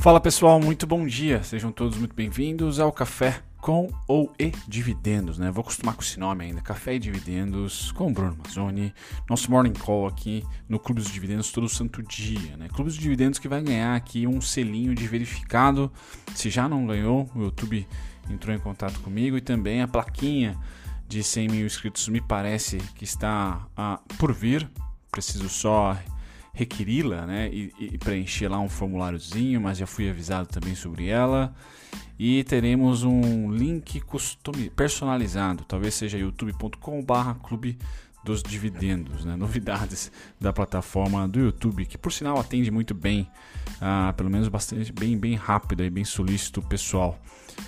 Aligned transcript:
Fala 0.00 0.18
pessoal, 0.18 0.58
muito 0.58 0.86
bom 0.86 1.06
dia. 1.06 1.42
Sejam 1.42 1.70
todos 1.70 1.98
muito 1.98 2.14
bem-vindos 2.14 2.80
ao 2.80 2.90
Café 2.90 3.42
com 3.60 3.90
ou 4.08 4.32
e 4.38 4.50
Dividendos, 4.66 5.38
né? 5.38 5.50
Vou 5.50 5.60
acostumar 5.60 5.94
com 5.94 6.00
esse 6.00 6.18
nome 6.18 6.42
ainda, 6.42 6.62
Café 6.62 6.94
e 6.94 6.98
Dividendos 6.98 7.92
com 7.92 8.06
o 8.06 8.10
Bruno 8.10 8.34
Mazzoni. 8.42 8.94
Nosso 9.28 9.50
morning 9.50 9.74
call 9.74 10.06
aqui 10.06 10.42
no 10.66 10.78
Clube 10.78 11.02
dos 11.02 11.10
Dividendos 11.10 11.52
todo 11.52 11.68
santo 11.68 12.02
dia, 12.02 12.56
né? 12.56 12.68
Clube 12.68 12.88
dos 12.88 12.98
Dividendos 12.98 13.38
que 13.38 13.46
vai 13.46 13.60
ganhar 13.60 13.94
aqui 13.94 14.26
um 14.26 14.40
selinho 14.40 14.94
de 14.94 15.06
verificado. 15.06 15.92
Se 16.34 16.48
já 16.48 16.66
não 16.66 16.86
ganhou, 16.86 17.30
o 17.34 17.42
YouTube 17.42 17.86
entrou 18.30 18.56
em 18.56 18.58
contato 18.58 18.98
comigo 19.00 19.36
e 19.36 19.42
também 19.42 19.82
a 19.82 19.86
plaquinha 19.86 20.56
de 21.06 21.22
100 21.22 21.48
mil 21.48 21.66
inscritos 21.66 22.08
me 22.08 22.22
parece 22.22 22.78
que 22.94 23.04
está 23.04 23.66
ah, 23.76 24.00
por 24.18 24.32
vir. 24.32 24.66
Preciso 25.12 25.50
só 25.50 25.94
requeri-la 26.52 27.26
né, 27.26 27.48
e, 27.52 27.72
e, 27.78 27.98
preencher 27.98 28.48
lá 28.48 28.58
um 28.58 28.68
formuláriozinho, 28.68 29.60
mas 29.60 29.78
já 29.78 29.86
fui 29.86 30.08
avisado 30.08 30.48
também 30.48 30.74
sobre 30.74 31.06
ela. 31.06 31.54
E 32.18 32.44
teremos 32.44 33.02
um 33.02 33.50
link 33.50 34.02
personalizado, 34.76 35.64
talvez 35.64 35.94
seja 35.94 36.18
youtube.com/barra 36.18 37.34
clube 37.36 37.78
dos 38.22 38.42
dividendos, 38.42 39.24
né? 39.24 39.34
novidades 39.36 40.12
da 40.38 40.52
plataforma 40.52 41.26
do 41.26 41.40
YouTube, 41.40 41.86
que 41.86 41.96
por 41.96 42.12
sinal 42.12 42.38
atende 42.38 42.70
muito 42.70 42.94
bem, 42.94 43.28
ah, 43.80 44.12
pelo 44.16 44.30
menos 44.30 44.48
bastante 44.48 44.92
bem, 44.92 45.16
bem 45.16 45.34
rápido 45.34 45.82
e 45.82 45.90
bem 45.90 46.04
solícito 46.04 46.60
o 46.60 46.62
pessoal 46.62 47.18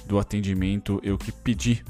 do 0.07 0.19
atendimento. 0.19 1.01
Eu 1.03 1.17
que 1.17 1.33
pedi 1.33 1.83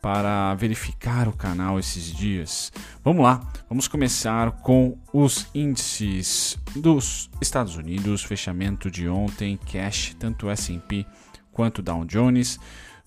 para 0.00 0.54
verificar 0.54 1.28
o 1.28 1.32
canal 1.32 1.78
esses 1.78 2.04
dias. 2.12 2.72
Vamos 3.04 3.24
lá, 3.24 3.40
vamos 3.68 3.88
começar 3.88 4.50
com 4.62 4.98
os 5.12 5.48
índices 5.54 6.58
dos 6.76 7.30
Estados 7.40 7.76
Unidos, 7.76 8.22
fechamento 8.22 8.90
de 8.90 9.08
ontem, 9.08 9.58
cash, 9.70 10.14
tanto 10.18 10.48
S&P 10.48 11.04
quanto 11.50 11.82
Dow 11.82 12.04
Jones. 12.04 12.58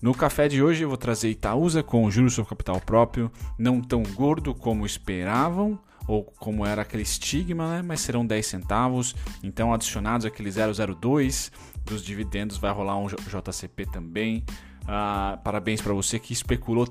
No 0.02 0.14
café 0.14 0.48
de 0.48 0.62
hoje 0.62 0.82
eu 0.82 0.88
vou 0.88 0.96
trazer 0.96 1.30
Itaúsa 1.30 1.82
com 1.82 2.10
juros 2.10 2.34
sobre 2.34 2.48
capital 2.48 2.80
próprio, 2.80 3.30
não 3.58 3.80
tão 3.80 4.02
gordo 4.02 4.54
como 4.54 4.86
esperavam, 4.86 5.78
ou 6.06 6.24
como 6.24 6.66
era 6.66 6.82
aquele 6.82 7.02
estigma, 7.02 7.76
né? 7.76 7.82
mas 7.82 8.00
serão 8.00 8.26
10 8.26 8.44
centavos. 8.44 9.14
Então, 9.42 9.72
adicionados 9.72 10.26
aquele 10.26 10.50
002 10.50 11.52
dos 11.84 12.04
dividendos, 12.04 12.56
vai 12.58 12.72
rolar 12.72 12.98
um 12.98 13.06
JCP 13.06 13.86
também. 13.86 14.44
Ah, 14.86 15.38
parabéns 15.44 15.80
para 15.80 15.92
você 15.92 16.18
que 16.18 16.32
especulou 16.32 16.86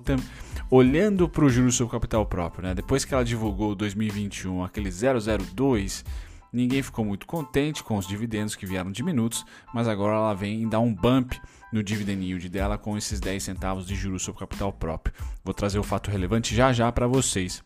olhando 0.70 1.28
para 1.28 1.44
o 1.44 1.50
juros 1.50 1.76
sobre 1.76 1.92
capital 1.92 2.26
próprio. 2.26 2.64
Né? 2.64 2.76
Depois 2.76 3.04
que 3.04 3.14
ela 3.14 3.24
divulgou 3.24 3.76
2021 3.76 4.64
aquele 4.64 4.90
002, 4.90 6.06
ninguém 6.54 6.82
ficou 6.82 7.04
muito 7.04 7.26
contente 7.26 7.84
com 7.84 7.98
os 7.98 8.08
dividendos 8.08 8.56
que 8.56 8.66
vieram 8.66 8.92
diminutos, 8.92 9.46
mas 9.74 9.88
agora 9.88 10.16
ela 10.16 10.34
vem 10.34 10.68
dar 10.68 10.80
um 10.80 10.94
bump 10.94 11.40
no 11.72 11.84
dividend 11.84 12.24
yield 12.24 12.50
dela 12.50 12.78
com 12.78 12.98
esses 12.98 13.20
10 13.20 13.44
centavos 13.44 13.86
de 13.86 13.96
juros 13.96 14.24
sobre 14.24 14.40
capital 14.40 14.72
próprio. 14.72 15.14
Vou 15.44 15.54
trazer 15.54 15.80
o 15.80 15.84
fato 15.84 16.10
relevante 16.10 16.56
já 16.56 16.72
já 16.74 16.92
para 16.92 17.08
vocês. 17.08 17.64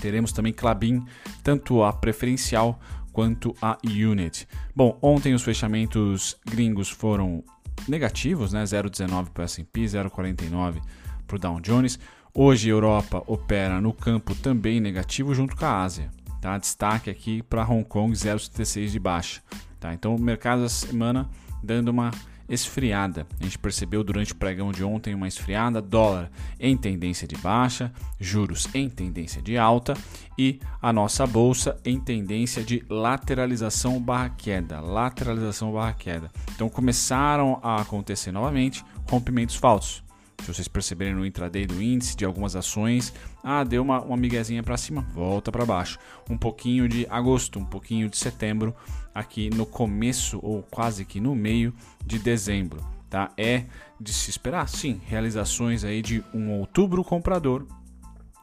Teremos 0.00 0.32
também 0.32 0.52
Clabin, 0.52 1.04
tanto 1.42 1.82
a 1.82 1.92
preferencial 1.92 2.78
quanto 3.12 3.54
a 3.60 3.78
unit. 3.84 4.46
Bom, 4.74 4.98
ontem 5.02 5.34
os 5.34 5.42
fechamentos 5.42 6.36
gringos 6.44 6.88
foram 6.88 7.42
negativos, 7.88 8.52
né? 8.52 8.62
0,19 8.64 9.30
para 9.30 9.42
o 9.42 9.44
S&P, 9.44 9.84
0,49 9.84 10.80
para 11.26 11.36
o 11.36 11.38
Dow 11.38 11.60
Jones. 11.60 11.98
Hoje 12.32 12.68
a 12.68 12.72
Europa 12.72 13.22
opera 13.26 13.80
no 13.80 13.92
campo 13.92 14.34
também 14.34 14.80
negativo 14.80 15.34
junto 15.34 15.56
com 15.56 15.64
a 15.64 15.82
Ásia. 15.82 16.10
Tá? 16.40 16.56
Destaque 16.56 17.10
aqui 17.10 17.42
para 17.42 17.68
Hong 17.68 17.84
Kong 17.84 18.12
0,76 18.14 18.88
de 18.88 18.98
baixa. 18.98 19.42
Tá? 19.78 19.92
Então 19.92 20.14
o 20.14 20.20
mercado 20.20 20.64
essa 20.64 20.86
semana 20.86 21.28
dando 21.62 21.88
uma 21.88 22.10
esfriada. 22.50 23.26
A 23.38 23.44
gente 23.44 23.58
percebeu 23.58 24.02
durante 24.02 24.32
o 24.32 24.36
pregão 24.36 24.72
de 24.72 24.82
ontem 24.82 25.14
uma 25.14 25.28
esfriada, 25.28 25.80
dólar 25.80 26.30
em 26.58 26.76
tendência 26.76 27.26
de 27.26 27.36
baixa, 27.36 27.92
juros 28.18 28.68
em 28.74 28.90
tendência 28.90 29.40
de 29.40 29.56
alta 29.56 29.94
e 30.36 30.58
a 30.82 30.92
nossa 30.92 31.26
bolsa 31.26 31.78
em 31.84 32.00
tendência 32.00 32.64
de 32.64 32.84
lateralização 32.90 34.00
barra 34.00 34.30
queda, 34.30 34.80
lateralização 34.80 35.72
barra 35.72 35.92
queda. 35.92 36.30
Então 36.54 36.68
começaram 36.68 37.60
a 37.62 37.80
acontecer 37.80 38.32
novamente 38.32 38.84
rompimentos 39.08 39.54
falsos. 39.54 40.02
Se 40.40 40.54
vocês 40.54 40.68
perceberem 40.68 41.14
no 41.14 41.26
intraday 41.26 41.66
do 41.66 41.82
índice 41.82 42.16
de 42.16 42.24
algumas 42.24 42.56
ações, 42.56 43.12
ah, 43.44 43.62
deu 43.62 43.82
uma, 43.82 44.00
uma 44.00 44.16
miguezinha 44.16 44.62
para 44.62 44.76
cima, 44.76 45.02
volta 45.12 45.52
para 45.52 45.66
baixo. 45.66 45.98
Um 46.28 46.38
pouquinho 46.38 46.88
de 46.88 47.06
agosto, 47.10 47.58
um 47.58 47.64
pouquinho 47.64 48.08
de 48.08 48.16
setembro, 48.16 48.74
aqui 49.14 49.50
no 49.50 49.66
começo 49.66 50.38
ou 50.42 50.62
quase 50.62 51.04
que 51.04 51.20
no 51.20 51.34
meio 51.34 51.74
de 52.04 52.18
dezembro. 52.18 52.84
Tá? 53.08 53.32
É 53.36 53.64
de 54.00 54.12
se 54.12 54.30
esperar, 54.30 54.68
sim, 54.68 55.00
realizações 55.06 55.84
aí 55.84 56.00
de 56.00 56.24
um 56.32 56.52
outubro 56.52 57.02
comprador 57.02 57.66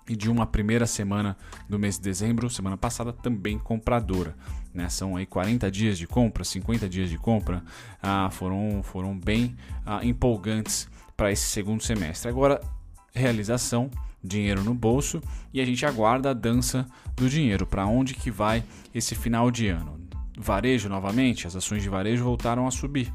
e 0.09 0.16
de 0.16 0.29
uma 0.29 0.45
primeira 0.45 0.85
semana 0.85 1.38
do 1.69 1.78
mês 1.78 1.97
de 1.97 2.03
dezembro, 2.03 2.50
semana 2.50 2.78
passada, 2.78 3.11
também 3.11 3.57
compradora. 3.57 4.35
Né? 4.73 4.89
São 4.89 5.16
aí 5.16 5.25
40 5.25 5.69
dias 5.72 5.97
de 5.97 6.07
compra, 6.07 6.44
50 6.44 6.88
dias 6.88 7.09
de 7.09 7.17
compra, 7.17 7.63
ah, 8.01 8.29
foram, 8.31 8.81
foram 8.84 9.17
bem 9.17 9.55
ah, 9.85 10.03
empolgantes 10.03 10.88
para 11.16 11.31
esse 11.31 11.47
segundo 11.47 11.81
semestre. 11.81 12.29
Agora, 12.29 12.61
realização, 13.13 13.89
dinheiro 14.23 14.63
no 14.63 14.73
bolso 14.73 15.22
e 15.53 15.59
a 15.59 15.66
gente 15.66 15.85
aguarda 15.85 16.31
a 16.31 16.34
dança 16.34 16.85
do 17.16 17.29
dinheiro, 17.29 17.66
para 17.66 17.85
onde 17.85 18.13
que 18.13 18.29
vai 18.29 18.63
esse 18.94 19.16
final 19.16 19.49
de 19.49 19.67
ano. 19.67 20.06
Varejo 20.38 20.88
novamente, 20.88 21.48
as 21.48 21.56
ações 21.56 21.81
de 21.81 21.90
varejo 21.90 22.24
voltaram 22.24 22.68
a 22.68 22.72
subir. 22.72 23.12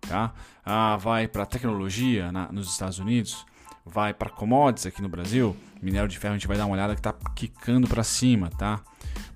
Tá? 0.00 0.32
Ah, 0.64 0.96
vai 0.96 1.26
para 1.26 1.44
tecnologia 1.44 2.30
na, 2.30 2.50
nos 2.50 2.70
Estados 2.70 2.98
Unidos, 2.98 3.44
vai 3.84 4.14
para 4.14 4.30
commodities 4.30 4.86
aqui 4.86 5.02
no 5.02 5.08
Brasil, 5.08 5.56
minério 5.82 6.08
de 6.08 6.18
ferro 6.18 6.34
a 6.34 6.38
gente 6.38 6.48
vai 6.48 6.56
dar 6.56 6.66
uma 6.66 6.74
olhada 6.74 6.94
que 6.94 7.00
está 7.00 7.12
quicando 7.34 7.88
para 7.88 8.02
cima, 8.02 8.50
tá? 8.50 8.80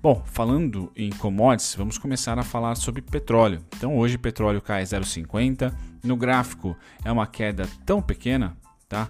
Bom, 0.01 0.23
falando 0.25 0.91
em 0.95 1.09
commodities, 1.09 1.75
vamos 1.75 1.97
começar 1.97 2.37
a 2.37 2.43
falar 2.43 2.75
sobre 2.75 3.01
petróleo. 3.01 3.63
Então 3.75 3.97
hoje 3.97 4.17
petróleo 4.17 4.61
cai 4.61 4.83
0,50, 4.83 5.73
no 6.03 6.15
gráfico 6.15 6.75
é 7.03 7.11
uma 7.11 7.27
queda 7.27 7.67
tão 7.85 8.01
pequena, 8.01 8.55
tá? 8.87 9.09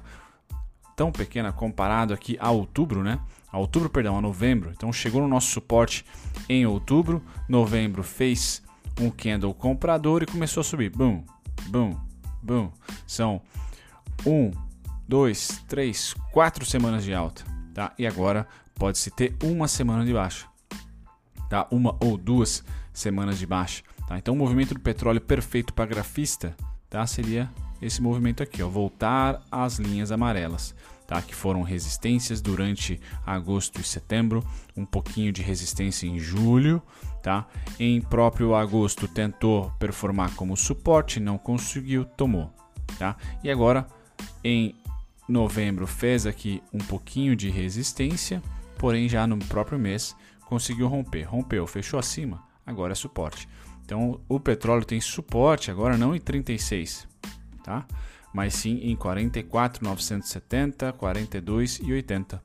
Tão 0.95 1.11
pequena 1.11 1.51
comparado 1.51 2.13
aqui 2.13 2.37
a 2.39 2.49
outubro, 2.49 3.03
né? 3.03 3.19
A 3.55 3.57
outubro, 3.57 3.89
perdão, 3.89 4.17
a 4.17 4.21
novembro. 4.21 4.73
Então 4.75 4.91
chegou 4.91 5.21
no 5.21 5.29
nosso 5.29 5.47
suporte 5.47 6.05
em 6.49 6.65
outubro, 6.65 7.23
novembro 7.47 8.03
fez 8.03 8.61
um 8.99 9.09
candle 9.09 9.53
comprador 9.53 10.21
e 10.21 10.25
começou 10.25 10.59
a 10.59 10.63
subir. 10.65 10.89
Boom, 10.89 11.23
boom, 11.67 11.97
boom. 12.43 12.69
São 13.07 13.41
um, 14.25 14.51
dois, 15.07 15.63
três, 15.69 16.13
quatro 16.33 16.65
semanas 16.65 17.05
de 17.05 17.13
alta, 17.13 17.45
tá? 17.73 17.93
E 17.97 18.05
agora 18.05 18.45
pode-se 18.73 19.09
ter 19.09 19.33
uma 19.41 19.69
semana 19.69 20.03
de 20.03 20.11
baixa, 20.11 20.47
tá? 21.49 21.65
Uma 21.71 21.95
ou 22.01 22.17
duas 22.17 22.61
semanas 22.91 23.39
de 23.39 23.45
baixa, 23.45 23.83
tá? 24.05 24.17
Então 24.17 24.33
o 24.33 24.37
movimento 24.37 24.73
do 24.73 24.81
petróleo 24.81 25.21
perfeito 25.21 25.73
para 25.73 25.85
grafista 25.85 26.53
tá? 26.95 27.05
Seria 27.05 27.49
esse 27.81 28.01
movimento 28.01 28.41
aqui, 28.41 28.63
ó, 28.63 28.69
voltar 28.69 29.41
às 29.51 29.79
linhas 29.79 30.13
amarelas, 30.13 30.73
tá? 31.07 31.21
Que 31.21 31.35
foram 31.35 31.61
resistências 31.61 32.41
durante 32.41 32.99
agosto 33.25 33.79
e 33.79 33.83
setembro, 33.83 34.43
um 34.75 34.85
pouquinho 34.85 35.31
de 35.31 35.41
resistência 35.41 36.07
em 36.07 36.19
julho, 36.19 36.81
tá? 37.21 37.47
Em 37.79 38.01
próprio 38.01 38.55
agosto 38.55 39.07
tentou 39.07 39.71
performar 39.79 40.33
como 40.35 40.55
suporte, 40.55 41.19
não 41.19 41.37
conseguiu, 41.37 42.05
tomou, 42.05 42.51
tá? 42.97 43.15
E 43.43 43.49
agora 43.49 43.87
em 44.43 44.75
novembro 45.27 45.87
fez 45.87 46.25
aqui 46.25 46.61
um 46.73 46.79
pouquinho 46.79 47.35
de 47.35 47.49
resistência, 47.49 48.41
porém 48.77 49.09
já 49.09 49.25
no 49.25 49.37
próprio 49.37 49.79
mês 49.79 50.15
conseguiu 50.45 50.87
romper, 50.87 51.23
rompeu, 51.23 51.65
fechou 51.65 51.99
acima, 51.99 52.43
agora 52.65 52.93
é 52.93 52.95
suporte. 52.95 53.47
Então 53.83 54.19
o 54.27 54.39
petróleo 54.39 54.85
tem 54.85 54.99
suporte 54.99 55.69
agora 55.69 55.97
não 55.97 56.15
em 56.15 56.19
36, 56.19 57.07
tá? 57.63 57.85
Mas 58.35 58.53
sim 58.53 58.81
em 58.83 58.97
44,970, 58.97 60.91
42 60.91 61.79
e 61.81 61.93
80, 61.93 62.41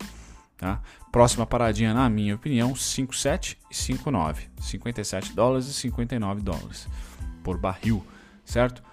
tá? 0.57 0.81
Próxima 1.11 1.45
paradinha, 1.45 1.93
na 1.93 2.09
minha 2.09 2.37
opinião, 2.37 2.77
57 2.77 3.59
e 3.69 3.75
59, 3.75 4.49
57 4.61 5.35
dólares 5.35 5.67
e 5.67 5.73
59 5.73 6.43
dólares 6.43 6.87
por 7.43 7.59
barril, 7.59 8.07
certo? 8.45 8.85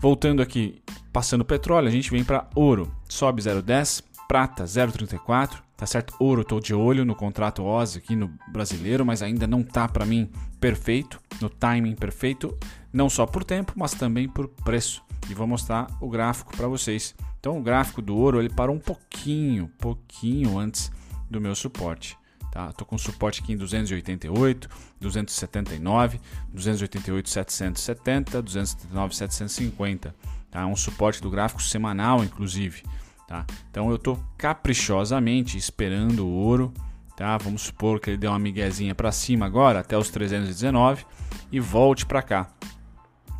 Voltando 0.00 0.42
aqui, 0.42 0.82
passando 1.12 1.44
petróleo, 1.44 1.86
a 1.86 1.92
gente 1.92 2.10
vem 2.10 2.24
para 2.24 2.50
ouro, 2.56 2.92
sobe 3.08 3.40
0,10, 3.40 4.02
prata 4.34 4.64
0,34, 4.64 5.62
tá 5.76 5.86
certo? 5.86 6.12
Ouro, 6.18 6.42
estou 6.42 6.58
de 6.58 6.74
olho 6.74 7.04
no 7.04 7.14
contrato 7.14 7.62
OZ 7.62 7.98
aqui 7.98 8.16
no 8.16 8.36
brasileiro, 8.48 9.06
mas 9.06 9.22
ainda 9.22 9.46
não 9.46 9.62
tá 9.62 9.86
para 9.86 10.04
mim 10.04 10.28
perfeito, 10.58 11.20
no 11.40 11.48
timing 11.48 11.94
perfeito, 11.94 12.52
não 12.92 13.08
só 13.08 13.26
por 13.26 13.44
tempo, 13.44 13.74
mas 13.76 13.94
também 13.94 14.28
por 14.28 14.48
preço. 14.48 15.04
E 15.30 15.34
vou 15.34 15.46
mostrar 15.46 15.86
o 16.00 16.10
gráfico 16.10 16.52
para 16.56 16.66
vocês. 16.66 17.14
Então, 17.38 17.56
o 17.56 17.62
gráfico 17.62 18.02
do 18.02 18.16
ouro 18.16 18.40
ele 18.40 18.48
parou 18.48 18.74
um 18.74 18.80
pouquinho, 18.80 19.70
pouquinho 19.78 20.58
antes 20.58 20.90
do 21.30 21.40
meu 21.40 21.54
suporte, 21.54 22.18
Tá? 22.50 22.72
Tô 22.72 22.84
com 22.84 22.98
suporte 22.98 23.40
aqui 23.40 23.52
em 23.52 23.56
288, 23.56 24.68
279, 25.00 26.20
288, 26.52 27.28
770, 27.28 28.42
279, 28.42 29.14
750. 29.14 30.14
Tá? 30.50 30.66
Um 30.66 30.74
suporte 30.74 31.22
do 31.22 31.30
gráfico 31.30 31.62
semanal, 31.62 32.24
inclusive. 32.24 32.82
Tá? 33.26 33.46
Então 33.70 33.90
eu 33.90 33.96
estou 33.96 34.22
caprichosamente 34.36 35.56
esperando 35.56 36.26
o 36.26 36.30
ouro. 36.30 36.72
Tá? 37.16 37.38
Vamos 37.38 37.62
supor 37.62 38.00
que 38.00 38.10
ele 38.10 38.16
dê 38.16 38.26
uma 38.26 38.38
miguezinha 38.38 38.94
para 38.94 39.12
cima 39.12 39.46
agora, 39.46 39.80
até 39.80 39.96
os 39.96 40.10
319, 40.10 41.06
e 41.50 41.60
volte 41.60 42.04
para 42.04 42.22
cá. 42.22 42.50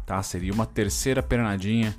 Tá? 0.06 0.22
Seria 0.22 0.52
uma 0.52 0.66
terceira 0.66 1.22
pernadinha, 1.22 1.94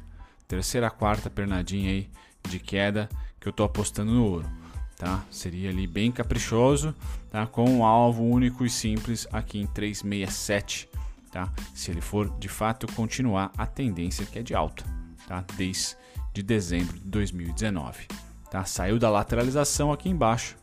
terceira, 0.48 0.90
quarta 0.90 1.30
pernadinha 1.30 1.92
aí 1.92 2.10
de 2.48 2.60
queda 2.60 3.10
que 3.40 3.48
eu 3.48 3.52
estou 3.52 3.66
apostando 3.66 4.12
no 4.12 4.24
ouro. 4.24 4.50
Tá? 4.98 5.24
Seria 5.30 5.70
ali 5.70 5.86
bem 5.86 6.12
caprichoso, 6.12 6.96
tá? 7.30 7.46
com 7.46 7.70
um 7.70 7.84
alvo 7.84 8.24
único 8.24 8.66
e 8.66 8.70
simples 8.70 9.28
aqui 9.32 9.60
em 9.60 9.68
367. 9.68 10.88
Tá? 11.32 11.52
Se 11.74 11.92
ele 11.92 12.00
for 12.00 12.30
de 12.40 12.48
fato 12.48 12.88
continuar 12.94 13.52
a 13.58 13.66
tendência 13.66 14.26
que 14.26 14.40
é 14.40 14.44
de 14.44 14.56
alta, 14.56 14.86
tá? 15.28 15.44
desde 15.58 15.98
de 16.36 16.44
dezembro 16.44 17.00
de 17.00 17.08
2019. 17.08 18.08
Tá? 18.52 18.66
Saiu 18.66 19.00
da 19.00 19.10
lateralização 19.10 19.94
aqui 19.94 20.10
embaixo, 20.10 20.58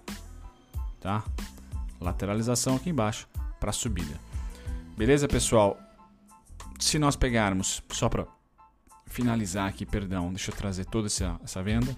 tá? 1.00 1.24
Lateralização 1.98 2.76
aqui 2.76 2.90
embaixo 2.90 3.26
para 3.58 3.72
subida. 3.72 4.20
Beleza, 4.98 5.26
pessoal? 5.26 5.80
Se 6.78 6.98
nós 6.98 7.16
pegarmos, 7.16 7.82
só 7.90 8.08
para 8.08 8.26
finalizar 9.06 9.66
aqui, 9.66 9.86
perdão, 9.86 10.28
deixa 10.28 10.50
eu 10.50 10.56
trazer 10.56 10.84
toda 10.84 11.06
essa, 11.06 11.40
essa 11.42 11.62
venda. 11.62 11.96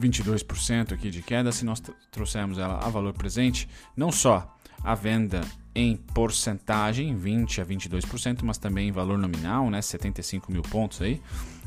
22% 0.00 0.92
aqui 0.92 1.10
de 1.10 1.20
queda, 1.20 1.50
se 1.50 1.64
nós 1.64 1.82
trouxermos 2.12 2.58
ela 2.58 2.78
a 2.78 2.88
valor 2.88 3.12
presente, 3.12 3.68
não 3.96 4.12
só 4.12 4.56
a 4.82 4.94
venda 4.94 5.40
em 5.74 5.96
porcentagem, 5.96 7.14
20 7.14 7.60
a 7.60 7.66
22%, 7.66 8.40
mas 8.42 8.58
também 8.58 8.88
em 8.88 8.92
valor 8.92 9.18
nominal, 9.18 9.70
né, 9.70 9.80
75 9.80 10.50
mil 10.50 10.62
pontos 10.62 11.00
aí. 11.00 11.20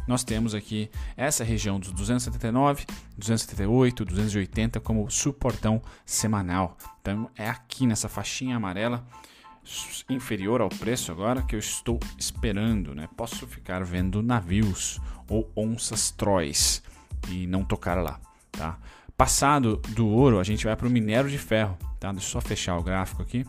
Nós 0.06 0.24
temos 0.24 0.54
aqui 0.54 0.90
essa 1.16 1.44
região 1.44 1.80
dos 1.80 1.92
279, 1.92 2.86
278, 3.18 4.04
280 4.04 4.80
como 4.82 5.10
suportão 5.10 5.82
semanal. 6.06 6.78
Então 7.02 7.30
é 7.38 7.50
aqui 7.50 7.88
nessa 7.88 8.10
faixinha 8.10 8.58
amarela 8.58 9.06
inferior 10.10 10.60
ao 10.60 10.68
preço 10.68 11.10
agora 11.10 11.42
que 11.42 11.56
eu 11.56 11.60
estou 11.60 11.98
esperando, 12.18 12.94
né? 12.94 13.08
Posso 13.16 13.48
ficar 13.48 13.82
vendo 13.86 14.22
navios 14.22 15.00
ou 15.30 15.50
onças 15.56 16.12
trois 16.12 16.84
e 17.30 17.48
não 17.48 17.64
tocar 17.64 17.96
lá, 18.04 18.20
tá? 18.52 18.78
Passado 19.16 19.80
do 19.90 20.08
ouro, 20.08 20.40
a 20.40 20.44
gente 20.44 20.66
vai 20.66 20.76
para 20.76 20.88
o 20.88 20.90
minério 20.90 21.30
de 21.30 21.38
ferro, 21.38 21.78
tá? 22.00 22.12
Deixa 22.12 22.28
eu 22.28 22.32
só 22.32 22.42
fechar 22.42 22.78
o 22.78 22.84
gráfico 22.84 23.22
aqui. 23.22 23.46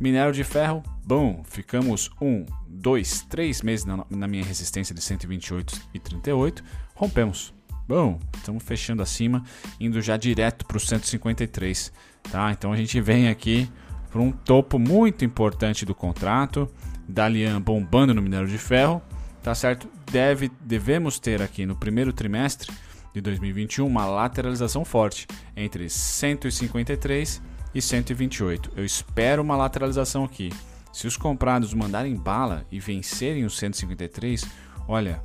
Minério 0.00 0.32
de 0.32 0.44
ferro, 0.44 0.82
bom, 1.04 1.42
ficamos 1.44 2.10
um, 2.20 2.44
dois, 2.66 3.22
três 3.22 3.62
meses 3.62 3.84
na, 3.84 4.04
na 4.10 4.28
minha 4.28 4.44
resistência 4.44 4.94
de 4.94 5.00
128 5.00 5.80
e 5.94 5.98
38, 5.98 6.62
rompemos. 6.94 7.54
Bom, 7.86 8.18
estamos 8.36 8.62
fechando 8.62 9.00
acima, 9.00 9.42
indo 9.80 10.00
já 10.02 10.16
direto 10.16 10.66
para 10.66 10.76
o 10.76 10.80
153, 10.80 11.92
tá? 12.30 12.52
Então 12.52 12.72
a 12.72 12.76
gente 12.76 13.00
vem 13.00 13.28
aqui 13.28 13.68
para 14.10 14.20
um 14.20 14.30
topo 14.30 14.78
muito 14.78 15.24
importante 15.24 15.86
do 15.86 15.94
contrato, 15.94 16.68
Dalian 17.08 17.60
bombando 17.60 18.12
no 18.12 18.20
minério 18.20 18.48
de 18.48 18.58
ferro, 18.58 19.00
tá 19.42 19.54
certo? 19.54 19.88
Deve, 20.10 20.50
devemos 20.60 21.18
ter 21.18 21.40
aqui 21.40 21.64
no 21.64 21.76
primeiro 21.76 22.12
trimestre 22.12 22.70
de 23.12 23.20
2021 23.20 23.86
uma 23.86 24.06
lateralização 24.06 24.84
forte 24.84 25.26
entre 25.56 25.88
153 25.88 27.42
e 27.74 27.82
128. 27.82 28.72
Eu 28.76 28.84
espero 28.84 29.42
uma 29.42 29.56
lateralização 29.56 30.24
aqui. 30.24 30.52
Se 30.92 31.06
os 31.06 31.16
comprados 31.16 31.74
mandarem 31.74 32.16
bala 32.16 32.66
e 32.70 32.80
vencerem 32.80 33.44
os 33.44 33.56
153, 33.58 34.46
olha, 34.86 35.22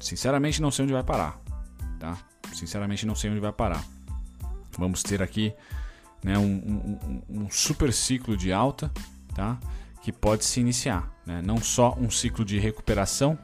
sinceramente 0.00 0.60
não 0.60 0.70
sei 0.70 0.84
onde 0.84 0.92
vai 0.92 1.02
parar, 1.02 1.40
tá? 1.98 2.18
Sinceramente 2.52 3.06
não 3.06 3.14
sei 3.14 3.30
onde 3.30 3.40
vai 3.40 3.52
parar. 3.52 3.84
Vamos 4.76 5.02
ter 5.02 5.22
aqui 5.22 5.52
né, 6.22 6.38
um, 6.38 6.44
um, 6.44 7.22
um 7.28 7.50
super 7.50 7.92
ciclo 7.92 8.36
de 8.36 8.52
alta, 8.52 8.90
tá? 9.34 9.58
Que 10.02 10.12
pode 10.12 10.44
se 10.44 10.60
iniciar, 10.60 11.10
né? 11.24 11.42
Não 11.44 11.58
só 11.58 11.96
um 11.98 12.10
ciclo 12.10 12.44
de 12.44 12.58
recuperação 12.58 13.38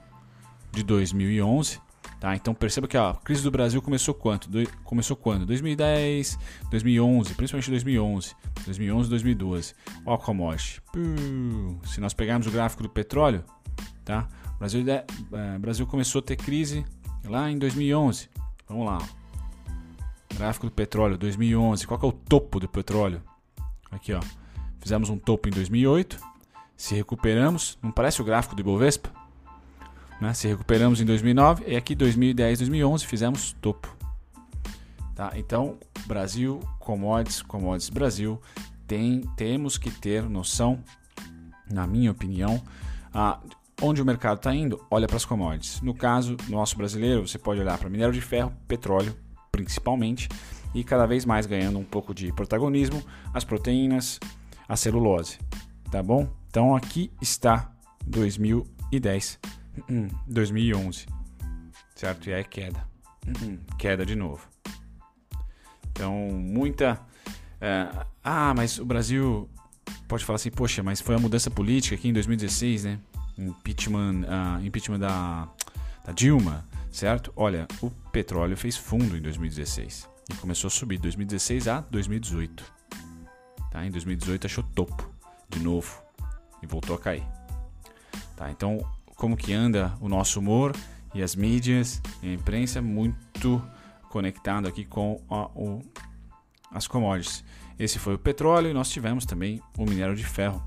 de 0.73 0.82
2011, 0.82 1.81
Tá? 2.25 2.35
Então 2.35 2.55
perceba 2.55 2.88
que 2.88 2.97
a 2.97 3.12
crise 3.23 3.43
do 3.43 3.50
Brasil 3.50 3.82
começou 3.82 4.15
quanto? 4.15 4.49
Do, 4.49 4.67
começou 4.82 5.15
quando? 5.15 5.44
2010, 5.44 6.38
2011, 6.71 7.35
principalmente 7.35 7.69
2011, 7.69 8.35
2011, 8.65 9.11
2012. 9.11 9.75
Ó 10.06 10.15
a 10.15 10.19
commodity. 10.19 10.81
Se 11.85 12.00
nós 12.00 12.15
pegarmos 12.15 12.47
o 12.47 12.50
gráfico 12.50 12.82
do 12.82 12.88
petróleo, 12.88 13.44
tá? 14.06 14.26
O 14.55 14.59
Brasil, 14.59 14.82
é, 14.88 15.59
Brasil 15.59 15.87
começou 15.87 16.21
a 16.21 16.23
ter 16.23 16.37
crise 16.37 16.82
lá 17.26 17.50
em 17.50 17.59
2011. 17.59 18.31
Vamos 18.70 18.87
lá. 18.87 19.06
Gráfico 20.35 20.65
do 20.65 20.73
petróleo 20.73 21.19
2011. 21.19 21.87
Qual 21.87 22.00
é 22.03 22.06
o 22.06 22.12
topo 22.12 22.59
do 22.59 22.67
petróleo? 22.67 23.20
Aqui, 23.91 24.15
ó. 24.15 24.20
Fizemos 24.81 25.11
um 25.11 25.19
topo 25.19 25.47
em 25.47 25.53
2008. 25.53 26.19
Se 26.75 26.94
recuperamos, 26.94 27.79
não 27.82 27.93
parece 27.93 28.23
o 28.23 28.25
gráfico 28.25 28.55
do 28.55 28.61
Ibovespa? 28.61 29.24
Né? 30.21 30.33
Se 30.35 30.49
recuperamos 30.49 31.01
em 31.01 31.05
2009 31.05 31.65
e 31.67 31.77
aqui 31.77 31.95
2010, 31.95 32.61
2011 32.61 33.07
fizemos 33.07 33.53
topo. 33.61 33.95
Tá? 35.15 35.33
Então, 35.37 35.79
Brasil, 36.07 36.61
commodities, 36.81 37.43
commodities 37.43 37.89
Brasil, 37.89 38.41
tem, 38.87 39.23
temos 39.37 39.79
que 39.79 39.91
ter 39.91 40.29
noção, 40.29 40.83
na 41.71 41.87
minha 41.87 42.11
opinião, 42.11 42.63
a, 43.13 43.39
onde 43.81 44.03
o 44.03 44.05
mercado 44.05 44.39
está 44.39 44.55
indo, 44.55 44.85
olha 44.91 45.07
para 45.07 45.17
as 45.17 45.25
commodities. 45.25 45.81
No 45.81 45.95
caso 45.95 46.37
nosso 46.49 46.77
brasileiro, 46.77 47.27
você 47.27 47.39
pode 47.39 47.61
olhar 47.61 47.79
para 47.79 47.89
minério 47.89 48.13
de 48.13 48.21
ferro, 48.21 48.53
petróleo, 48.67 49.17
principalmente, 49.53 50.29
e 50.75 50.83
cada 50.83 51.07
vez 51.07 51.25
mais 51.25 51.47
ganhando 51.47 51.79
um 51.79 51.85
pouco 51.85 52.13
de 52.13 52.33
protagonismo 52.33 53.03
as 53.33 53.45
proteínas, 53.45 54.19
a 54.69 54.77
celulose. 54.77 55.39
Tá 55.91 56.03
bom? 56.03 56.29
Então 56.49 56.75
aqui 56.75 57.13
está 57.21 57.71
2010 58.05 59.39
2011, 60.26 61.06
certo? 61.94 62.29
E 62.29 62.35
aí 62.35 62.44
queda, 62.44 62.87
queda 63.79 64.05
de 64.05 64.15
novo. 64.15 64.47
Então, 65.91 66.15
muita. 66.31 67.00
É, 67.61 67.88
ah, 68.23 68.53
mas 68.55 68.79
o 68.79 68.84
Brasil 68.84 69.49
pode 70.08 70.25
falar 70.25 70.37
assim, 70.37 70.51
poxa, 70.51 70.82
mas 70.82 71.01
foi 71.01 71.15
a 71.15 71.19
mudança 71.19 71.51
política 71.51 71.94
aqui 71.94 72.08
em 72.08 72.13
2016, 72.13 72.84
né? 72.84 72.99
Impeachment, 73.39 74.22
uh, 74.22 74.65
impeachment 74.65 74.99
da, 74.99 75.49
da 76.05 76.13
Dilma, 76.13 76.65
certo? 76.91 77.32
Olha, 77.37 77.67
o 77.81 77.91
petróleo 77.91 78.56
fez 78.56 78.77
fundo 78.77 79.17
em 79.17 79.20
2016 79.20 80.08
e 80.31 80.34
começou 80.37 80.69
a 80.69 80.70
subir 80.70 80.96
de 80.96 81.03
2016 81.03 81.69
a 81.69 81.81
2018. 81.81 82.65
Tá? 83.70 83.84
Em 83.84 83.91
2018 83.91 84.46
achou 84.46 84.65
topo 84.75 85.10
de 85.49 85.58
novo 85.58 86.01
e 86.63 86.67
voltou 86.67 86.94
a 86.96 86.99
cair. 86.99 87.27
Tá? 88.37 88.51
Então 88.51 88.79
como 89.15 89.37
que 89.37 89.53
anda 89.53 89.94
o 90.01 90.09
nosso 90.09 90.41
humor 90.41 90.75
e 91.15 91.23
as 91.23 91.35
mídias 91.35 92.03
e 92.23 92.29
a 92.29 92.33
imprensa 92.33 92.83
muito 92.83 93.63
conectado 94.09 94.69
aqui 94.69 94.85
com 94.85 95.21
a, 95.29 95.47
o, 95.55 95.81
as 96.71 96.87
commodities. 96.87 97.44
Esse 97.79 97.99
foi 97.99 98.15
o 98.15 98.19
petróleo 98.19 98.71
e 98.71 98.75
nós 98.75 98.91
tivemos 98.91 99.25
também 99.25 99.61
o 99.77 99.85
minério 99.85 100.15
de 100.15 100.25
ferro. 100.25 100.63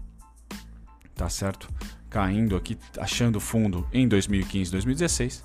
Tá 1.16 1.30
certo? 1.30 1.70
Caindo 2.10 2.56
aqui, 2.56 2.78
achando 3.00 3.40
fundo 3.40 3.88
em 3.92 4.08
2015, 4.08 4.72
2016. 4.72 5.44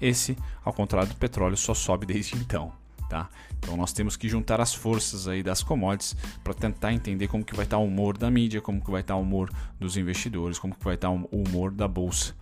Esse, 0.00 0.36
ao 0.64 0.72
contrário 0.72 1.08
do 1.08 1.16
petróleo, 1.16 1.56
só 1.56 1.72
sobe 1.72 2.04
desde 2.04 2.36
então. 2.36 2.72
Tá? 3.08 3.28
Então 3.58 3.76
nós 3.76 3.92
temos 3.92 4.16
que 4.16 4.28
juntar 4.28 4.60
as 4.60 4.74
forças 4.74 5.28
aí 5.28 5.42
das 5.42 5.62
commodities 5.62 6.16
para 6.42 6.52
tentar 6.52 6.92
entender 6.92 7.28
como 7.28 7.44
que 7.44 7.54
vai 7.54 7.64
estar 7.64 7.76
tá 7.76 7.82
o 7.82 7.86
humor 7.86 8.18
da 8.18 8.30
mídia, 8.30 8.60
como 8.60 8.82
que 8.82 8.90
vai 8.90 9.00
estar 9.00 9.14
tá 9.14 9.18
o 9.18 9.22
humor 9.22 9.48
dos 9.78 9.96
investidores, 9.96 10.58
como 10.58 10.74
que 10.74 10.84
vai 10.84 10.94
estar 10.94 11.08
tá 11.08 11.14
o 11.14 11.42
humor 11.42 11.70
da 11.70 11.86
bolsa, 11.86 12.34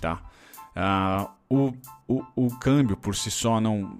tá? 0.00 0.20
Uh, 0.76 1.28
o, 1.48 1.72
o, 2.06 2.46
o 2.46 2.58
câmbio 2.58 2.96
por 2.96 3.14
si 3.14 3.30
só 3.30 3.60
não, 3.60 3.98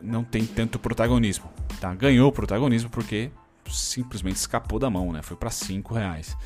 não 0.00 0.22
tem 0.22 0.46
tanto 0.46 0.78
protagonismo, 0.78 1.50
tá? 1.80 1.94
Ganhou 1.94 2.30
protagonismo 2.30 2.90
porque 2.90 3.30
simplesmente 3.68 4.36
escapou 4.36 4.78
da 4.78 4.88
mão, 4.88 5.12
né? 5.12 5.22
Foi 5.22 5.36
para 5.36 5.50
cinco 5.50 5.94
reais. 5.94 6.36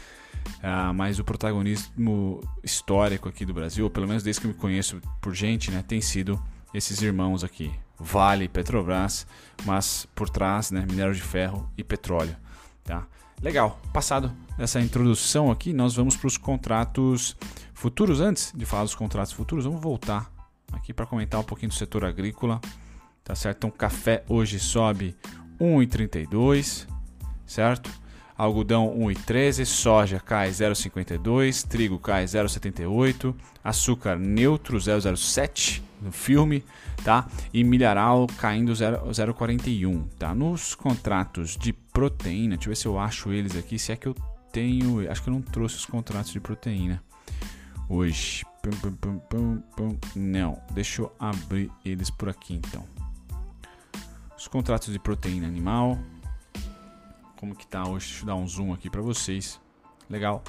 Uh, 0.59 0.93
mas 0.95 1.19
o 1.19 1.25
protagonismo 1.25 2.41
histórico 2.63 3.29
aqui 3.29 3.45
do 3.45 3.55
Brasil, 3.55 3.85
ou 3.85 3.91
pelo 3.91 4.09
menos 4.09 4.23
desde 4.23 4.41
que 4.41 4.47
eu 4.47 4.53
me 4.53 4.57
conheço 4.57 5.01
por 5.21 5.35
gente, 5.35 5.71
né, 5.71 5.85
tem 5.87 6.01
sido 6.01 6.43
esses 6.75 7.01
irmãos 7.01 7.45
aqui, 7.45 7.71
Vale, 7.99 8.49
Petrobras, 8.49 9.27
mas 9.65 10.07
por 10.15 10.29
trás, 10.29 10.71
né, 10.71 10.85
minério 10.89 11.15
de 11.15 11.23
ferro 11.23 11.71
e 11.77 11.85
petróleo. 11.85 12.37
Tá? 12.85 13.07
Legal, 13.41 13.81
passado 13.93 14.33
essa 14.59 14.81
introdução 14.81 15.51
aqui, 15.51 15.73
nós 15.73 15.95
vamos 15.97 16.17
para 16.17 16.27
os 16.27 16.37
contratos 16.37 17.37
futuros. 17.75 18.21
Antes 18.21 18.53
de 18.55 18.65
falar 18.65 18.85
dos 18.85 18.95
contratos 18.95 19.33
futuros, 19.33 19.65
vamos 19.65 19.81
voltar 19.81 20.31
aqui 20.73 20.93
para 20.93 21.07
comentar 21.07 21.41
um 21.41 21.45
pouquinho 21.45 21.71
do 21.71 21.75
setor 21.75 22.05
agrícola. 22.05 22.61
Tá 23.25 23.35
certo? 23.35 23.59
Então, 23.59 23.71
café 23.71 24.25
hoje 24.29 24.59
sobe 24.59 25.17
1,32, 25.61 26.87
certo? 27.47 27.91
Algodão 28.43 28.93
1,13, 28.99 29.65
soja 29.65 30.19
cai 30.19 30.51
0,52, 30.51 31.65
trigo 31.65 31.97
cai 31.97 32.25
0,78, 32.25 33.33
açúcar 33.63 34.19
neutro 34.19 34.79
0,07 34.79 35.81
no 36.01 36.11
filme, 36.11 36.65
tá? 37.05 37.29
E 37.55 37.63
milharal 37.63 38.27
caindo 38.39 38.73
0,41, 38.73 40.09
tá? 40.19 40.35
Nos 40.35 40.75
contratos 40.75 41.57
de 41.57 41.73
proteína, 41.73 42.57
deixa 42.57 42.69
eu 42.69 42.71
ver 42.73 42.77
se 42.77 42.87
eu 42.87 42.99
acho 42.99 43.33
eles 43.33 43.57
aqui, 43.57 43.79
se 43.79 43.93
é 43.93 43.97
que 43.97 44.09
eu 44.09 44.17
tenho, 44.51 45.09
acho 45.09 45.23
que 45.23 45.29
eu 45.29 45.35
não 45.35 45.41
trouxe 45.41 45.77
os 45.77 45.87
contratos 45.87 46.33
de 46.33 46.41
proteína 46.41 47.01
hoje. 47.89 48.45
Não, 50.17 50.61
deixa 50.73 51.03
eu 51.03 51.13
abrir 51.17 51.71
eles 51.85 52.11
por 52.11 52.29
aqui 52.29 52.55
então. 52.55 52.85
Os 54.37 54.49
contratos 54.49 54.93
de 54.93 54.99
proteína 54.99 55.47
animal, 55.47 55.97
como 57.43 57.57
que 57.57 57.67
tá 57.67 57.83
hoje? 57.89 58.07
Deixa 58.07 58.23
eu 58.23 58.27
dar 58.27 58.37
um 58.37 58.47
zoom 58.47 58.73
aqui 58.73 58.89
para 58.89 59.03
vocês. 59.03 59.61
Legal. 60.09 60.45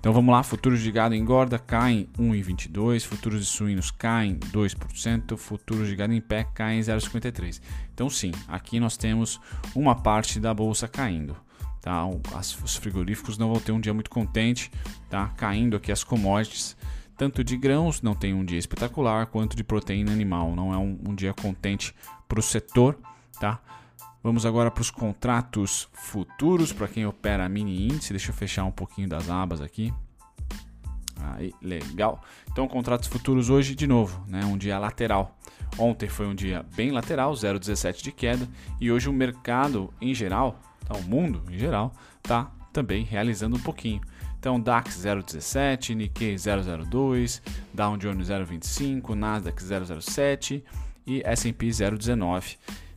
Então 0.00 0.14
vamos 0.14 0.32
lá, 0.32 0.42
futuros 0.42 0.80
de 0.80 0.90
gado 0.90 1.14
engorda 1.14 1.58
caem 1.58 2.08
1,22, 2.18 3.04
futuros 3.04 3.40
de 3.40 3.44
suínos 3.44 3.90
caem 3.90 4.38
2%, 4.38 5.36
futuros 5.36 5.88
de 5.88 5.94
gado 5.94 6.14
em 6.14 6.20
pé 6.22 6.44
caem 6.54 6.80
0,53. 6.80 7.60
Então 7.92 8.08
sim, 8.08 8.32
aqui 8.48 8.80
nós 8.80 8.96
temos 8.96 9.38
uma 9.74 9.94
parte 9.94 10.40
da 10.40 10.54
bolsa 10.54 10.88
caindo. 10.88 11.36
Tá? 11.82 12.02
Os 12.06 12.76
frigoríficos 12.76 13.36
não 13.36 13.52
vão 13.52 13.60
ter 13.60 13.72
um 13.72 13.80
dia 13.80 13.92
muito 13.92 14.08
contente, 14.08 14.70
tá? 15.10 15.28
Caindo 15.36 15.76
aqui 15.76 15.92
as 15.92 16.02
commodities, 16.02 16.78
tanto 17.14 17.44
de 17.44 17.58
grãos, 17.58 18.00
não 18.00 18.14
tem 18.14 18.32
um 18.32 18.44
dia 18.44 18.58
espetacular, 18.58 19.26
quanto 19.26 19.54
de 19.54 19.62
proteína 19.62 20.12
animal, 20.12 20.56
não 20.56 20.72
é 20.72 20.78
um, 20.78 20.98
um 21.08 21.14
dia 21.14 21.34
contente 21.34 21.94
para 22.26 22.40
o 22.40 22.42
setor, 22.42 22.98
tá? 23.38 23.60
Vamos 24.26 24.44
agora 24.44 24.72
para 24.72 24.82
os 24.82 24.90
contratos 24.90 25.88
futuros, 25.92 26.72
para 26.72 26.88
quem 26.88 27.06
opera 27.06 27.48
mini 27.48 27.86
índice. 27.86 28.12
Deixa 28.12 28.30
eu 28.30 28.34
fechar 28.34 28.64
um 28.64 28.72
pouquinho 28.72 29.08
das 29.08 29.30
abas 29.30 29.60
aqui. 29.60 29.94
Aí, 31.14 31.54
legal. 31.62 32.20
Então, 32.50 32.66
contratos 32.66 33.06
futuros 33.06 33.50
hoje, 33.50 33.76
de 33.76 33.86
novo, 33.86 34.20
né, 34.26 34.44
um 34.44 34.58
dia 34.58 34.80
lateral. 34.80 35.38
Ontem 35.78 36.08
foi 36.08 36.26
um 36.26 36.34
dia 36.34 36.66
bem 36.74 36.90
lateral, 36.90 37.34
0,17 37.34 38.02
de 38.02 38.10
queda, 38.10 38.48
e 38.80 38.90
hoje 38.90 39.08
o 39.08 39.12
mercado 39.12 39.94
em 40.00 40.12
geral, 40.12 40.58
tá, 40.84 40.96
o 40.96 41.02
mundo 41.04 41.44
em 41.48 41.56
geral, 41.56 41.94
tá 42.20 42.50
também 42.72 43.04
realizando 43.04 43.54
um 43.54 43.60
pouquinho. 43.60 44.00
Então, 44.40 44.60
DAX 44.60 45.04
0,17, 45.04 45.94
Nikkei 45.94 46.34
0,02, 46.34 47.40
Dow 47.72 47.96
Jones 47.96 48.28
0,25, 48.28 49.14
Nasdaq 49.14 49.62
0,07 49.62 50.64
e 51.06 51.22
S&P 51.24 51.68
0,19 51.68 52.56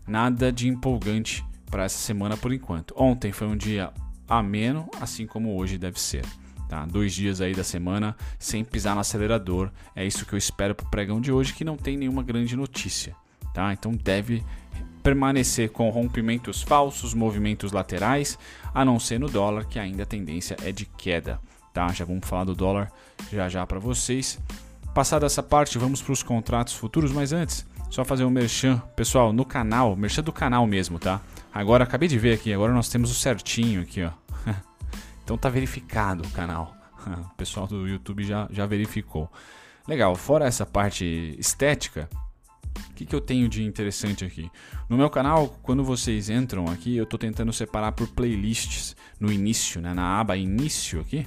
nada 0.10 0.52
de 0.52 0.68
empolgante 0.68 1.46
para 1.70 1.84
essa 1.84 2.00
semana 2.00 2.36
por 2.36 2.52
enquanto. 2.52 2.94
Ontem 2.98 3.32
foi 3.32 3.48
um 3.48 3.56
dia 3.56 3.94
ameno, 4.28 4.90
assim 5.00 5.28
como 5.28 5.56
hoje 5.56 5.78
deve 5.78 6.00
ser. 6.00 6.26
Tá? 6.68 6.86
Dois 6.86 7.14
dias 7.14 7.42
aí 7.42 7.54
da 7.54 7.64
semana 7.64 8.16
sem 8.38 8.64
pisar 8.64 8.96
no 8.96 9.02
acelerador. 9.02 9.72
É 9.96 10.06
isso 10.06 10.26
que 10.26 10.34
eu 10.34 10.38
espero 10.38 10.76
para 10.76 10.86
o 10.86 10.90
pregão 10.90 11.22
de 11.22 11.32
hoje, 11.32 11.54
que 11.54 11.64
não 11.64 11.78
tem 11.78 11.96
nenhuma 11.96 12.24
grande 12.24 12.56
notícia. 12.56 13.16
Tá? 13.54 13.72
Então 13.72 13.92
deve 13.92 14.44
permanecer 15.02 15.72
com 15.72 15.90
rompimentos 15.90 16.62
falsos, 16.62 17.14
movimentos 17.14 17.72
laterais, 17.72 18.38
a 18.74 18.84
não 18.84 19.00
ser 19.00 19.20
no 19.20 19.30
dólar, 19.30 19.66
que 19.66 19.80
ainda 19.80 20.04
a 20.04 20.06
tendência 20.08 20.58
é 20.64 20.72
de 20.72 20.86
queda. 20.86 21.40
Tá? 21.74 21.88
Já 21.90 22.04
vamos 22.04 22.28
falar 22.28 22.46
do 22.46 22.56
dólar 22.56 22.92
já 23.32 23.48
já 23.48 23.66
para 23.66 23.80
vocês. 23.80 24.40
Passada 24.94 25.28
essa 25.28 25.44
parte, 25.44 25.78
vamos 25.78 26.02
para 26.02 26.14
os 26.14 26.24
contratos 26.24 26.74
futuros, 26.74 27.12
mas 27.12 27.32
antes, 27.32 27.66
só 27.90 28.06
fazer 28.06 28.24
um 28.24 28.30
merchan, 28.30 28.78
pessoal, 28.96 29.34
no 29.34 29.44
canal, 29.44 29.96
merchan 29.96 30.24
do 30.24 30.32
canal 30.32 30.66
mesmo, 30.68 31.00
tá? 31.00 31.22
Agora, 31.54 31.84
acabei 31.84 32.08
de 32.08 32.20
ver 32.20 32.34
aqui, 32.34 32.54
agora 32.54 32.72
nós 32.72 32.90
temos 32.90 33.10
o 33.12 33.16
certinho 33.16 33.82
aqui, 33.82 34.04
ó. 34.04 34.12
então 35.24 35.38
tá 35.38 35.50
verificado 35.50 36.24
o 36.24 36.32
canal. 36.32 36.76
o 37.32 37.36
pessoal 37.36 37.68
do 37.68 37.88
YouTube 37.88 38.24
já, 38.24 38.48
já 38.52 38.66
verificou. 38.66 39.32
Legal, 39.88 40.16
fora 40.16 40.46
essa 40.46 40.66
parte 40.66 41.36
estética, 41.40 42.08
o 42.92 42.94
que, 42.94 43.06
que 43.06 43.16
eu 43.16 43.22
tenho 43.22 43.50
de 43.50 43.64
interessante 43.64 44.24
aqui? 44.24 44.50
No 44.88 44.96
meu 44.96 45.10
canal, 45.10 45.60
quando 45.64 45.84
vocês 45.84 46.30
entram 46.30 46.66
aqui, 46.66 46.96
eu 46.96 47.06
estou 47.06 47.18
tentando 47.18 47.52
separar 47.52 47.94
por 47.94 48.08
playlists 48.10 48.96
no 49.20 49.32
início, 49.32 49.82
né, 49.82 49.94
na 49.94 50.20
aba 50.20 50.38
início 50.38 51.02
aqui. 51.02 51.26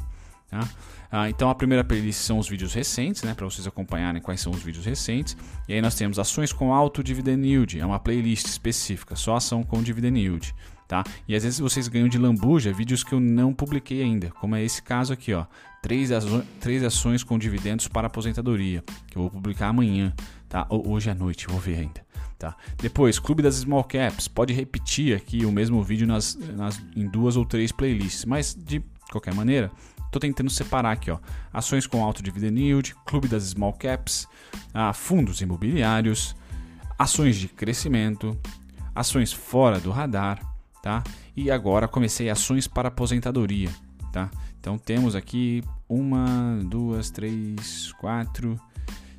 Tá? 0.52 0.68
Ah, 1.10 1.30
então 1.30 1.48
a 1.48 1.54
primeira 1.54 1.82
playlist 1.82 2.20
são 2.20 2.38
os 2.38 2.46
vídeos 2.46 2.74
recentes, 2.74 3.22
né, 3.22 3.32
para 3.32 3.46
vocês 3.46 3.66
acompanharem 3.66 4.20
quais 4.20 4.38
são 4.38 4.52
os 4.52 4.62
vídeos 4.62 4.84
recentes. 4.84 5.34
E 5.66 5.72
aí 5.72 5.80
nós 5.80 5.94
temos 5.94 6.18
ações 6.18 6.52
com 6.52 6.74
alto 6.74 7.02
dividend 7.02 7.42
yield, 7.42 7.80
é 7.80 7.86
uma 7.86 7.98
playlist 7.98 8.44
específica, 8.44 9.16
só 9.16 9.36
ação 9.36 9.62
com 9.62 9.82
dividend 9.82 10.20
yield. 10.20 10.54
Tá? 10.86 11.04
E 11.26 11.34
às 11.34 11.42
vezes 11.42 11.58
vocês 11.58 11.88
ganham 11.88 12.06
de 12.06 12.18
lambuja 12.18 12.70
vídeos 12.70 13.02
que 13.02 13.14
eu 13.14 13.20
não 13.20 13.54
publiquei 13.54 14.02
ainda, 14.02 14.30
como 14.32 14.54
é 14.54 14.62
esse 14.62 14.82
caso 14.82 15.14
aqui, 15.14 15.32
ó, 15.32 15.46
três, 15.80 16.12
ações, 16.12 16.44
três 16.60 16.84
ações 16.84 17.24
com 17.24 17.38
dividendos 17.38 17.88
para 17.88 18.08
aposentadoria, 18.08 18.84
que 19.06 19.16
eu 19.16 19.22
vou 19.22 19.30
publicar 19.30 19.68
amanhã, 19.68 20.12
tá? 20.50 20.66
Ou 20.68 20.86
hoje 20.90 21.08
à 21.08 21.14
noite, 21.14 21.46
vou 21.46 21.58
ver 21.58 21.78
ainda. 21.78 22.04
Tá? 22.38 22.54
Depois, 22.76 23.18
Clube 23.18 23.42
das 23.42 23.54
Small 23.54 23.84
Caps, 23.84 24.28
pode 24.28 24.52
repetir 24.52 25.16
aqui 25.16 25.46
o 25.46 25.52
mesmo 25.52 25.82
vídeo 25.82 26.06
nas, 26.06 26.34
nas, 26.34 26.78
em 26.94 27.08
duas 27.08 27.38
ou 27.38 27.46
três 27.46 27.72
playlists, 27.72 28.26
mas 28.26 28.54
de 28.54 28.82
qualquer 29.10 29.32
maneira, 29.34 29.70
Estou 30.12 30.20
tentando 30.20 30.50
separar 30.50 30.92
aqui, 30.92 31.10
ó, 31.10 31.18
ações 31.50 31.86
com 31.86 32.04
alto 32.04 32.22
dividend 32.22 32.60
yield, 32.60 32.94
clube 33.06 33.26
das 33.26 33.44
small 33.44 33.72
caps, 33.72 34.28
ah, 34.74 34.92
fundos 34.92 35.40
imobiliários, 35.40 36.36
ações 36.98 37.36
de 37.36 37.48
crescimento, 37.48 38.38
ações 38.94 39.32
fora 39.32 39.80
do 39.80 39.90
radar, 39.90 40.38
tá? 40.82 41.02
E 41.34 41.50
agora 41.50 41.88
comecei 41.88 42.28
ações 42.28 42.68
para 42.68 42.88
aposentadoria, 42.88 43.70
tá? 44.12 44.30
Então 44.60 44.76
temos 44.76 45.16
aqui 45.16 45.64
uma, 45.88 46.60
duas, 46.62 47.08
três, 47.08 47.90
quatro, 47.92 48.60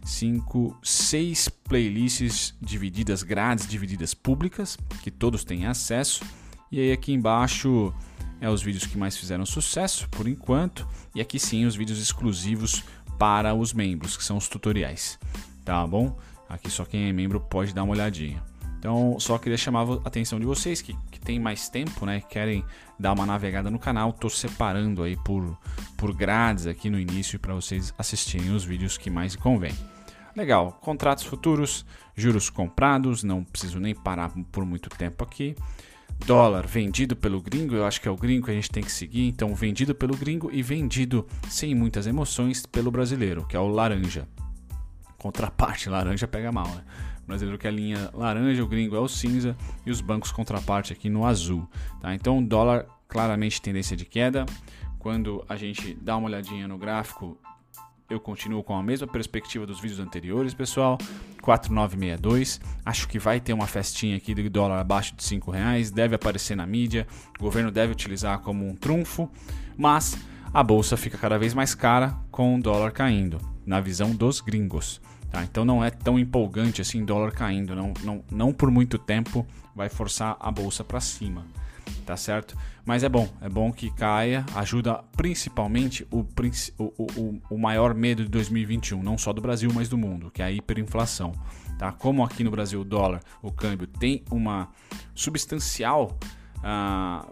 cinco, 0.06 0.78
seis 0.84 1.50
playlists 1.50 2.56
divididas, 2.62 3.24
grades 3.24 3.66
divididas 3.68 4.14
públicas, 4.14 4.78
que 5.02 5.10
todos 5.10 5.44
têm 5.44 5.66
acesso. 5.66 6.24
E 6.72 6.80
aí 6.80 6.92
aqui 6.92 7.12
embaixo 7.14 7.92
é 8.40 8.50
os 8.50 8.62
vídeos 8.62 8.86
que 8.86 8.98
mais 8.98 9.18
fizeram 9.18 9.46
sucesso 9.46 10.08
por 10.10 10.28
enquanto, 10.28 10.88
e 11.16 11.22
aqui 11.22 11.40
sim 11.40 11.66
os 11.66 11.76
vídeos 11.76 12.00
exclusivos 12.00 12.84
para 13.18 13.54
os 13.54 13.74
membros, 13.74 14.18
que 14.18 14.24
são 14.24 14.38
os 14.38 14.48
tutoriais, 14.48 15.20
tá 15.64 15.86
bom? 15.86 16.18
Aqui 16.50 16.70
só 16.70 16.86
quem 16.86 17.10
é 17.10 17.14
membro 17.14 17.40
pode 17.40 17.74
dar 17.74 17.84
uma 17.84 17.94
olhadinha. 17.94 18.44
Então, 18.78 19.18
só 19.18 19.38
queria 19.38 19.58
chamar 19.58 19.88
a 19.90 20.08
atenção 20.08 20.38
de 20.38 20.46
vocês 20.46 20.82
que, 20.82 20.94
que 21.10 21.18
tem 21.18 21.40
mais 21.40 21.70
tempo, 21.70 22.06
né? 22.06 22.20
Querem 22.20 22.66
dar 23.00 23.14
uma 23.14 23.26
navegada 23.26 23.72
no 23.72 23.80
canal. 23.80 24.10
Estou 24.10 24.30
separando 24.30 25.04
aí 25.04 25.16
por, 25.16 25.58
por 25.96 26.14
grades 26.14 26.68
aqui 26.68 26.90
no 26.90 27.00
início 27.00 27.40
para 27.40 27.54
vocês 27.54 27.94
assistirem 27.98 28.52
os 28.52 28.66
vídeos 28.66 28.98
que 28.98 29.10
mais 29.10 29.38
convém. 29.38 29.74
Legal, 30.36 30.78
contratos 30.82 31.24
futuros, 31.24 31.86
juros 32.14 32.50
comprados, 32.50 33.24
não 33.24 33.42
preciso 33.44 33.80
nem 33.80 33.96
parar 33.96 34.34
por 34.52 34.66
muito 34.66 34.90
tempo 34.90 35.24
aqui 35.24 35.56
dólar 36.26 36.66
vendido 36.66 37.16
pelo 37.16 37.42
gringo, 37.42 37.76
eu 37.76 37.86
acho 37.86 38.00
que 38.00 38.08
é 38.08 38.12
o 38.12 38.16
gringo 38.16 38.46
que 38.46 38.52
a 38.52 38.54
gente 38.54 38.70
tem 38.70 38.84
que 38.84 38.92
seguir, 38.92 39.28
então 39.28 39.54
vendido 39.54 39.94
pelo 39.94 40.16
gringo 40.16 40.50
e 40.52 40.62
vendido 40.62 41.28
sem 41.50 41.76
muitas 41.76 42.08
emoções 42.08 42.66
pelo 42.66 42.90
brasileiro, 42.90 43.46
que 43.46 43.56
é 43.56 43.60
o 43.60 43.68
laranja. 43.68 44.28
Contraparte, 45.18 45.88
laranja 45.90 46.28
pega 46.28 46.52
mal, 46.52 46.68
né? 46.68 46.84
O 47.24 47.28
brasileiro 47.28 47.58
que 47.58 47.68
é 47.68 47.70
a 47.70 47.74
linha 47.74 48.10
laranja, 48.14 48.64
o 48.64 48.68
gringo 48.68 48.96
é 48.96 49.00
o 49.00 49.08
cinza 49.08 49.56
e 49.86 49.92
os 49.92 50.02
bancos 50.02 50.32
contraparte 50.32 50.94
aqui 50.94 51.10
no 51.10 51.26
azul, 51.26 51.68
tá? 52.02 52.14
Então 52.14 52.44
dólar 52.44 52.86
claramente 53.08 53.62
tendência 53.62 53.96
de 53.96 54.06
queda. 54.06 54.46
Quando 55.00 55.44
a 55.50 55.56
gente 55.58 55.94
dá 55.94 56.16
uma 56.16 56.28
olhadinha 56.28 56.68
no 56.68 56.78
gráfico, 56.78 57.38
eu 58.10 58.20
continuo 58.20 58.64
com 58.64 58.76
a 58.76 58.84
mesma 58.84 59.08
perspectiva 59.08 59.66
dos 59.66 59.80
vídeos 59.80 60.00
anteriores, 60.00 60.54
pessoal. 60.54 60.98
4962. 61.42 62.62
Acho 62.86 63.08
que 63.08 63.20
vai 63.20 63.40
ter 63.40 63.54
uma 63.54 63.68
festinha 63.68 64.18
aqui 64.18 64.34
do 64.34 64.50
dólar 64.50 64.80
abaixo 64.80 65.16
de 65.16 65.24
5 65.24 65.52
reais. 65.52 65.92
Deve 65.92 66.16
aparecer 66.16 66.56
na 66.56 66.66
mídia. 66.66 67.08
O 67.40 67.44
governo 67.44 67.72
deve 67.72 67.92
utilizar 67.92 68.40
como 68.40 68.68
um 68.68 68.76
trunfo. 68.76 69.30
Mas 69.78 70.18
a 70.54 70.64
bolsa 70.64 70.96
fica 70.96 71.18
cada 71.18 71.38
vez 71.38 71.54
mais 71.54 71.74
cara 71.74 72.16
com 72.32 72.56
o 72.56 72.62
dólar 72.62 72.92
caindo, 72.92 73.40
na 73.66 73.80
visão 73.80 74.12
dos 74.12 74.40
gringos. 74.40 75.02
Tá? 75.32 75.44
Então 75.44 75.66
não 75.66 75.84
é 75.84 75.90
tão 75.90 76.20
empolgante 76.20 76.82
assim 76.82 77.04
dólar 77.04 77.32
caindo. 77.32 77.76
Não, 77.76 77.94
não, 78.04 78.24
não 78.32 78.54
por 78.54 78.70
muito 78.70 78.98
tempo 78.98 79.46
vai 79.76 79.90
forçar 79.90 80.38
a 80.40 80.52
bolsa 80.52 80.84
para 80.84 81.00
cima 81.00 81.46
tá 82.06 82.18
certo? 82.18 82.58
Mas 82.86 83.04
é 83.04 83.10
bom, 83.10 83.30
é 83.42 83.48
bom 83.48 83.72
que 83.72 83.90
caia, 83.92 84.46
ajuda 84.56 85.04
principalmente 85.16 86.06
o, 86.12 86.26
o, 86.78 86.84
o, 87.18 87.42
o 87.50 87.58
maior 87.58 87.94
medo 87.94 88.24
de 88.24 88.30
2021, 88.30 89.02
não 89.02 89.18
só 89.18 89.32
do 89.32 89.42
Brasil, 89.42 89.72
mas 89.74 89.88
do 89.88 89.98
mundo, 89.98 90.30
que 90.32 90.42
é 90.42 90.46
a 90.46 90.52
hiperinflação. 90.52 91.32
Tá? 91.78 91.92
Como 91.92 92.24
aqui 92.24 92.44
no 92.44 92.52
Brasil 92.52 92.82
o 92.82 92.84
dólar, 92.84 93.22
o 93.42 93.52
câmbio 93.52 93.88
tem 93.88 94.24
uma 94.30 94.70
substancial, 95.16 96.18
ah, 96.64 97.26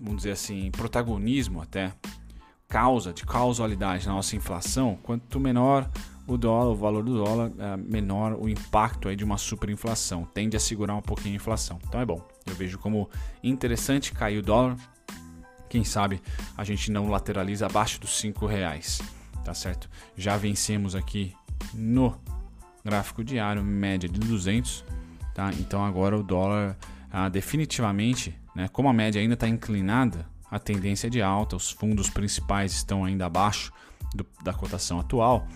vamos 0.00 0.18
dizer 0.18 0.32
assim, 0.32 0.70
protagonismo 0.70 1.62
até, 1.62 1.92
causa, 2.68 3.12
de 3.12 3.24
causalidade 3.24 4.06
na 4.06 4.14
nossa 4.14 4.34
inflação, 4.34 4.98
quanto 5.02 5.38
menor 5.38 5.88
o 6.26 6.38
dólar, 6.38 6.70
o 6.70 6.74
valor 6.74 7.04
do 7.04 7.22
dólar 7.22 7.52
é 7.58 7.76
menor 7.76 8.32
o 8.40 8.48
impacto 8.48 9.08
aí 9.08 9.16
de 9.16 9.24
uma 9.24 9.36
superinflação, 9.36 10.24
tende 10.24 10.56
a 10.56 10.60
segurar 10.60 10.94
um 10.94 11.02
pouquinho 11.02 11.34
a 11.34 11.36
inflação. 11.36 11.78
Então 11.86 12.00
é 12.00 12.04
bom. 12.04 12.26
Eu 12.46 12.54
vejo 12.54 12.78
como 12.78 13.08
interessante 13.42 14.12
cair 14.12 14.38
o 14.38 14.42
dólar. 14.42 14.76
Quem 15.68 15.84
sabe 15.84 16.22
a 16.56 16.64
gente 16.64 16.90
não 16.90 17.08
lateraliza 17.08 17.66
abaixo 17.66 18.00
dos 18.00 18.18
cinco 18.18 18.46
reais, 18.46 19.02
tá 19.44 19.52
certo? 19.52 19.88
Já 20.16 20.36
vencemos 20.36 20.94
aqui 20.94 21.34
no 21.74 22.16
gráfico 22.84 23.24
diário 23.24 23.62
média 23.62 24.08
de 24.08 24.20
200, 24.20 24.84
tá? 25.34 25.50
Então 25.58 25.84
agora 25.84 26.16
o 26.16 26.22
dólar 26.22 26.76
ah, 27.10 27.28
definitivamente, 27.28 28.38
né? 28.54 28.68
Como 28.68 28.88
a 28.88 28.92
média 28.92 29.20
ainda 29.20 29.34
está 29.34 29.48
inclinada, 29.48 30.26
a 30.50 30.58
tendência 30.58 31.08
é 31.08 31.10
de 31.10 31.20
alta, 31.20 31.56
os 31.56 31.70
fundos 31.70 32.08
principais 32.08 32.72
estão 32.72 33.04
ainda 33.04 33.26
abaixo 33.26 33.72
do, 34.14 34.24
da 34.42 34.52
cotação 34.52 35.00
atual. 35.00 35.46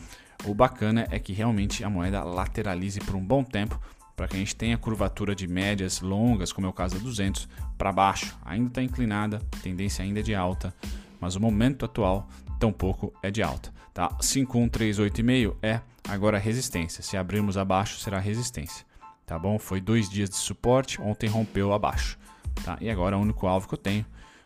O 0.44 0.54
bacana 0.54 1.06
é 1.10 1.18
que 1.18 1.32
realmente 1.32 1.84
a 1.84 1.90
moeda 1.90 2.22
lateralize 2.22 3.00
por 3.00 3.14
um 3.14 3.24
bom 3.24 3.42
tempo 3.42 3.80
para 4.16 4.26
que 4.26 4.36
a 4.36 4.38
gente 4.38 4.56
tenha 4.56 4.76
curvatura 4.76 5.34
de 5.34 5.46
médias 5.46 6.00
longas, 6.00 6.52
como 6.52 6.66
é 6.66 6.70
o 6.70 6.72
caso 6.72 6.96
da 6.96 7.00
200, 7.00 7.48
para 7.76 7.92
baixo. 7.92 8.36
Ainda 8.44 8.68
está 8.68 8.82
inclinada, 8.82 9.38
tendência 9.62 10.02
ainda 10.02 10.18
é 10.18 10.24
de 10.24 10.34
alta, 10.34 10.74
mas 11.20 11.36
o 11.36 11.40
momento 11.40 11.84
atual 11.84 12.28
tampouco 12.58 13.12
é 13.22 13.30
de 13.30 13.42
alta. 13.42 13.72
Tá? 13.94 14.08
51385 14.20 15.56
é 15.62 15.80
agora 16.08 16.38
resistência. 16.38 17.02
Se 17.02 17.16
abrirmos 17.16 17.56
abaixo, 17.56 18.00
será 18.00 18.18
resistência. 18.18 18.84
Tá 19.24 19.38
bom? 19.38 19.58
Foi 19.58 19.80
dois 19.80 20.08
dias 20.08 20.30
de 20.30 20.36
suporte, 20.36 21.00
ontem 21.00 21.28
rompeu 21.28 21.72
abaixo. 21.72 22.18
Tá? 22.64 22.76
E 22.80 22.90
agora 22.90 23.16
o 23.16 23.20
único 23.20 23.46
alvo 23.46 23.68
que 23.68 23.74
eu 23.74 23.78
tenho 23.78 24.04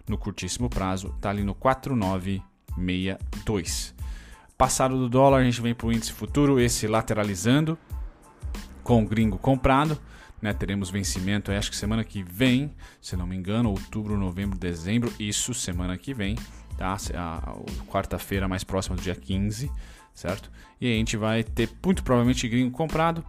no 0.09 0.19
curtíssimo 0.19 0.69
prazo 0.69 1.15
está 1.17 1.31
ali 1.31 1.45
no 1.45 1.55
4962. 1.55 3.95
Passado 4.63 4.97
do 4.97 5.09
dólar, 5.09 5.41
a 5.41 5.43
gente 5.45 5.61
vem 5.61 5.75
para 5.75 5.89
o 5.89 5.93
índice 5.93 6.13
futuro, 6.13 6.61
esse 6.61 6.87
lateralizando, 6.87 7.77
com 8.85 9.03
o 9.03 9.05
gringo 9.05 9.37
comprado. 9.37 9.99
Né, 10.41 10.53
teremos 10.53 10.89
vencimento, 10.89 11.51
acho 11.51 11.69
que 11.69 11.77
semana 11.77 12.05
que 12.05 12.23
vem, 12.23 12.73
se 13.01 13.17
não 13.17 13.27
me 13.27 13.35
engano, 13.35 13.71
outubro, 13.71 14.17
novembro, 14.17 14.57
dezembro, 14.57 15.13
isso 15.19 15.53
semana 15.53 15.99
que 15.99 16.15
vem, 16.15 16.37
tá? 16.79 16.97
Quarta-feira 17.89 18.47
mais 18.47 18.63
próxima 18.63 18.95
do 18.95 19.03
dia 19.03 19.17
15, 19.17 19.69
certo? 20.15 20.49
E 20.81 20.87
a 20.87 20.95
gente 20.97 21.17
vai 21.17 21.43
ter 21.43 21.69
muito 21.85 22.05
provavelmente 22.05 22.47
gringo 22.47 22.71
comprado 22.71 23.25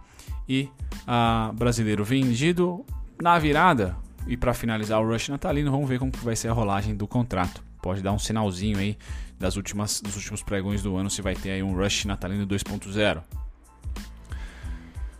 e 0.48 0.68
a 1.04 1.50
brasileiro 1.52 2.04
vendido 2.04 2.86
na 3.20 3.40
virada. 3.40 3.96
E 4.28 4.36
para 4.36 4.54
finalizar 4.54 5.02
o 5.02 5.10
rush 5.10 5.30
natalino, 5.30 5.72
vamos 5.72 5.88
ver 5.88 5.98
como 5.98 6.12
que 6.12 6.24
vai 6.24 6.36
ser 6.36 6.46
a 6.46 6.52
rolagem 6.52 6.94
do 6.94 7.08
contrato. 7.08 7.60
Pode 7.82 8.02
dar 8.02 8.12
um 8.12 8.20
sinalzinho 8.20 8.78
aí 8.78 8.96
das 9.38 9.56
últimas, 9.56 10.00
dos 10.00 10.16
últimos 10.16 10.42
pregões 10.42 10.82
do 10.82 10.96
ano 10.96 11.10
se 11.10 11.22
vai 11.22 11.34
ter 11.34 11.52
aí 11.52 11.62
um 11.62 11.74
rush 11.74 12.04
natalino 12.04 12.46
2.0. 12.46 13.22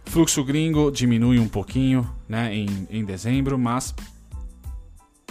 Fluxo 0.06 0.44
gringo 0.44 0.90
diminui 0.90 1.38
um 1.38 1.49
pouquinho 1.49 2.09
né, 2.28 2.54
em, 2.54 2.87
em 2.88 3.04
dezembro, 3.04 3.59
mas 3.59 3.94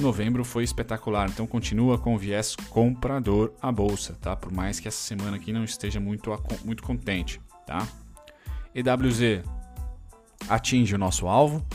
novembro 0.02 0.44
foi 0.44 0.64
espetacular. 0.64 1.30
Então 1.30 1.48
continua 1.48 1.98
com 1.98 2.18
viés 2.18 2.56
comprador 2.70 3.54
a 3.62 3.72
bolsa, 3.72 4.18
tá? 4.20 4.36
Por 4.36 4.52
mais 4.52 4.80
que 4.80 4.88
essa 4.88 5.02
semana 5.02 5.38
aqui 5.38 5.54
não 5.54 5.64
esteja 5.64 6.00
muito, 6.00 6.30
muito 6.66 6.84
contente, 6.84 7.40
tá? 7.66 7.88
EWZ 8.76 9.44
atinge 10.50 10.96
o 10.96 10.98
nosso 10.98 11.28
alvo, 11.28 11.66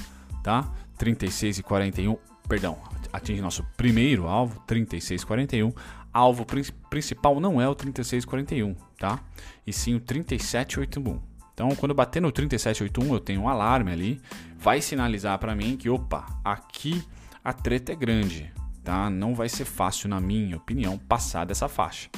tá? 0.43 0.71
36,41, 0.99 2.19
perdão, 2.49 2.77
atinge 3.13 3.41
nosso 3.41 3.65
primeiro 3.77 4.27
alvo, 4.27 4.61
36,41 4.67 5.75
alvo 6.13 6.47
principal 6.91 7.41
não 7.41 7.61
é 7.61 7.69
o 7.69 7.75
3641, 7.75 8.75
tá? 8.99 9.21
E 9.67 9.73
sim 9.73 9.95
o 9.95 10.01
3781. 10.01 11.21
Então, 11.53 11.71
quando 11.75 11.93
bater 11.93 12.23
no 12.23 12.31
3781, 12.31 13.15
eu 13.15 13.21
tenho 13.21 13.41
um 13.41 13.49
alarme 13.49 13.91
ali, 13.91 14.21
vai 14.57 14.81
sinalizar 14.81 15.39
para 15.39 15.57
mim 15.57 15.77
que, 15.77 15.91
opa, 15.91 16.25
aqui 16.45 17.03
a 17.43 17.53
treta 17.53 17.91
é 17.91 17.97
grande, 17.97 18.53
tá? 18.85 19.11
Não 19.11 19.35
vai 19.35 19.49
ser 19.49 19.65
fácil, 19.65 20.09
na 20.09 20.21
minha 20.21 20.57
opinião, 20.57 20.97
passar 20.97 21.45
dessa 21.45 21.69
faixa, 21.69 22.09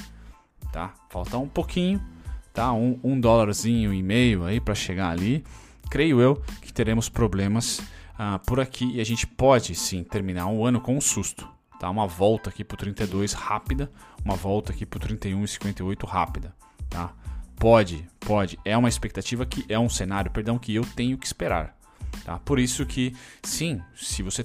tá? 0.71 0.93
Falta 1.09 1.39
um 1.39 1.49
pouquinho, 1.49 2.05
tá? 2.53 2.73
Um, 2.73 3.01
um 3.03 3.19
dólarzinho 3.19 3.95
e 3.95 4.03
meio 4.03 4.45
aí 4.45 4.61
para 4.61 4.75
chegar 4.75 5.09
ali. 5.09 5.43
Creio 5.91 6.21
eu 6.21 6.37
que 6.61 6.73
teremos 6.73 7.09
problemas 7.09 7.79
uh, 7.79 8.39
por 8.47 8.61
aqui 8.61 8.93
e 8.97 9.01
a 9.01 9.05
gente 9.05 9.27
pode 9.27 9.75
sim 9.75 10.05
terminar 10.05 10.49
o 10.49 10.67
ano 10.67 10.81
com 10.81 10.97
um 10.97 11.01
susto, 11.01 11.49
Tá? 11.81 11.89
Uma 11.89 12.07
volta 12.07 12.51
aqui 12.51 12.63
para 12.63 12.75
o 12.75 12.79
32 12.79 13.33
rápida, 13.33 13.91
uma 14.23 14.37
volta 14.37 14.71
aqui 14.71 14.85
para 14.85 14.99
o 14.99 15.01
31,58 15.01 16.07
rápida. 16.07 16.55
Tá? 16.91 17.15
Pode, 17.57 18.07
pode. 18.21 18.59
É 18.67 18.77
uma 18.77 18.89
expectativa 18.89 19.47
que 19.47 19.65
é 19.67 19.79
um 19.79 19.89
cenário, 19.89 20.31
perdão, 20.31 20.59
que 20.59 20.75
eu 20.75 20.85
tenho 20.85 21.17
que 21.17 21.27
esperar. 21.27 21.75
Tá? 22.23 22.39
Por 22.39 22.59
isso 22.59 22.85
que, 22.85 23.17
sim, 23.43 23.81
se 23.97 24.23
você, 24.23 24.45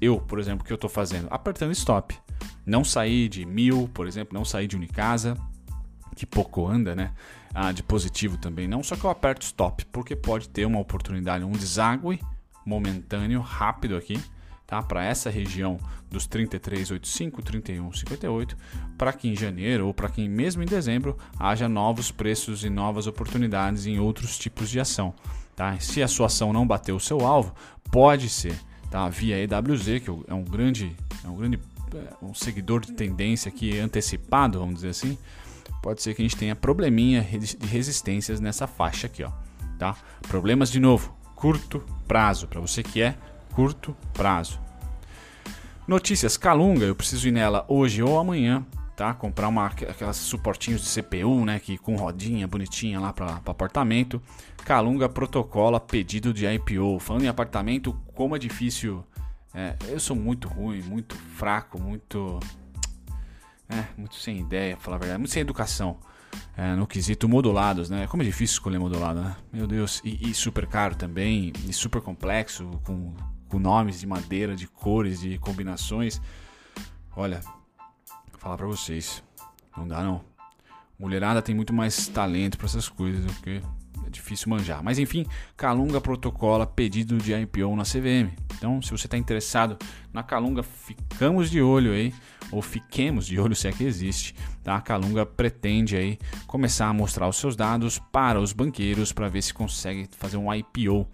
eu, 0.00 0.20
por 0.20 0.38
exemplo, 0.38 0.62
o 0.62 0.64
que 0.64 0.72
eu 0.72 0.76
estou 0.76 0.88
fazendo, 0.88 1.26
apertando 1.28 1.72
stop, 1.72 2.16
não 2.64 2.84
sair 2.84 3.28
de 3.28 3.44
mil, 3.44 3.90
por 3.92 4.06
exemplo, 4.06 4.32
não 4.32 4.44
sair 4.44 4.68
de 4.68 4.76
Unicasa, 4.76 5.36
que 6.14 6.24
pouco 6.24 6.68
anda, 6.68 6.94
né? 6.94 7.12
Ah, 7.52 7.72
de 7.72 7.82
positivo 7.82 8.38
também 8.38 8.68
não, 8.68 8.82
só 8.82 8.94
que 8.94 9.04
eu 9.04 9.10
aperto 9.10 9.44
stop 9.44 9.84
porque 9.86 10.14
pode 10.14 10.48
ter 10.48 10.66
uma 10.66 10.78
oportunidade, 10.78 11.42
um 11.42 11.50
deságue 11.50 12.20
momentâneo, 12.64 13.40
rápido 13.40 13.96
aqui, 13.96 14.22
tá? 14.66 14.82
para 14.82 15.04
essa 15.04 15.30
região 15.30 15.78
dos 16.10 16.26
33,85, 16.26 17.42
31,58, 17.42 18.56
para 18.98 19.12
que 19.12 19.28
em 19.28 19.36
janeiro 19.36 19.86
ou 19.86 19.94
para 19.94 20.08
que 20.08 20.28
mesmo 20.28 20.62
em 20.62 20.66
dezembro 20.66 21.16
haja 21.38 21.68
novos 21.68 22.10
preços 22.10 22.64
e 22.64 22.70
novas 22.70 23.06
oportunidades 23.06 23.86
em 23.86 23.98
outros 23.98 24.38
tipos 24.38 24.68
de 24.68 24.80
ação. 24.80 25.14
Tá? 25.54 25.78
Se 25.78 26.02
a 26.02 26.08
sua 26.08 26.26
ação 26.26 26.52
não 26.52 26.66
bater 26.66 26.92
o 26.92 27.00
seu 27.00 27.20
alvo, 27.24 27.54
pode 27.90 28.28
ser 28.28 28.58
tá? 28.90 29.08
via 29.08 29.36
EWZ, 29.38 30.00
que 30.02 30.10
é 30.28 30.34
um 30.34 30.44
grande, 30.44 30.94
é 31.24 31.28
um 31.28 31.36
grande 31.36 31.60
é, 31.94 32.24
um 32.24 32.34
seguidor 32.34 32.80
de 32.80 32.92
tendência 32.92 33.48
aqui 33.48 33.78
antecipado, 33.78 34.58
vamos 34.58 34.76
dizer 34.76 34.88
assim, 34.88 35.16
pode 35.82 36.02
ser 36.02 36.14
que 36.14 36.22
a 36.22 36.24
gente 36.24 36.36
tenha 36.36 36.56
probleminha 36.56 37.22
de 37.22 37.66
resistências 37.66 38.40
nessa 38.40 38.66
faixa 38.66 39.06
aqui, 39.06 39.22
ó, 39.22 39.30
tá? 39.78 39.96
Problemas 40.26 40.70
de 40.70 40.80
novo, 40.80 41.16
curto 41.34 41.84
prazo, 42.08 42.48
para 42.48 42.60
você 42.60 42.82
que 42.82 43.00
é 43.00 43.16
curto 43.56 43.96
prazo. 44.12 44.60
Notícias 45.88 46.36
Calunga, 46.36 46.84
eu 46.84 46.94
preciso 46.94 47.26
ir 47.26 47.32
nela 47.32 47.64
hoje 47.68 48.02
ou 48.02 48.18
amanhã, 48.18 48.66
tá? 48.94 49.14
Comprar 49.14 49.48
uma 49.48 49.64
aquelas 49.64 50.18
suportinhos 50.18 50.82
de 50.82 51.02
CPU, 51.02 51.42
né, 51.46 51.58
que 51.58 51.78
com 51.78 51.96
rodinha 51.96 52.46
bonitinha 52.46 53.00
lá 53.00 53.14
para 53.14 53.40
apartamento. 53.46 54.20
Calunga 54.62 55.08
protocola 55.08 55.80
pedido 55.80 56.34
de 56.34 56.44
IPO. 56.44 57.00
Falando 57.00 57.24
em 57.24 57.28
apartamento, 57.28 57.98
como 58.14 58.36
é 58.36 58.38
difícil. 58.38 59.02
É, 59.54 59.74
eu 59.88 59.98
sou 59.98 60.14
muito 60.14 60.48
ruim, 60.48 60.82
muito 60.82 61.16
fraco, 61.16 61.80
muito 61.80 62.38
é, 63.70 63.86
muito 63.96 64.16
sem 64.16 64.38
ideia, 64.38 64.76
falar 64.76 64.96
a 64.96 65.00
verdade, 65.00 65.18
muito 65.18 65.32
sem 65.32 65.40
educação. 65.40 65.96
É, 66.54 66.74
no 66.74 66.86
quesito 66.86 67.26
modulados, 67.26 67.88
né? 67.88 68.06
Como 68.06 68.22
é 68.22 68.26
difícil 68.26 68.54
escolher 68.54 68.78
modulado, 68.78 69.22
né? 69.22 69.34
Meu 69.50 69.66
Deus, 69.66 70.02
e, 70.04 70.30
e 70.30 70.34
super 70.34 70.66
caro 70.66 70.94
também, 70.94 71.54
e 71.66 71.72
super 71.72 72.02
complexo, 72.02 72.68
com 72.84 73.14
com 73.48 73.58
nomes 73.58 74.00
de 74.00 74.06
madeira, 74.06 74.54
de 74.54 74.66
cores, 74.66 75.20
de 75.20 75.38
combinações. 75.38 76.20
Olha, 77.16 77.40
vou 78.30 78.38
falar 78.38 78.56
para 78.56 78.66
vocês, 78.66 79.22
não 79.76 79.86
dá 79.86 80.02
não. 80.02 80.22
Mulherada 80.98 81.42
tem 81.42 81.54
muito 81.54 81.74
mais 81.74 82.08
talento 82.08 82.56
para 82.56 82.66
essas 82.66 82.88
coisas, 82.88 83.24
porque 83.32 83.60
é 84.06 84.10
difícil 84.10 84.48
manjar. 84.48 84.82
Mas 84.82 84.98
enfim, 84.98 85.26
Calunga 85.56 86.00
protocola 86.00 86.66
pedido 86.66 87.18
de 87.18 87.34
IPO 87.34 87.76
na 87.76 87.82
CVM. 87.82 88.32
Então, 88.56 88.80
se 88.80 88.90
você 88.90 89.06
está 89.06 89.18
interessado 89.18 89.76
na 90.12 90.22
Calunga, 90.22 90.62
ficamos 90.62 91.50
de 91.50 91.60
olho 91.60 91.92
aí, 91.92 92.14
ou 92.50 92.62
fiquemos 92.62 93.26
de 93.26 93.38
olho 93.38 93.54
se 93.54 93.68
é 93.68 93.72
que 93.72 93.84
existe. 93.84 94.34
Tá? 94.62 94.76
A 94.76 94.80
Calunga 94.80 95.26
pretende 95.26 95.96
aí 95.96 96.18
começar 96.46 96.86
a 96.86 96.92
mostrar 96.92 97.28
os 97.28 97.36
seus 97.36 97.56
dados 97.56 97.98
para 97.98 98.40
os 98.40 98.52
banqueiros 98.52 99.12
para 99.12 99.28
ver 99.28 99.42
se 99.42 99.52
consegue 99.52 100.08
fazer 100.16 100.36
um 100.36 100.52
IPO, 100.52 101.06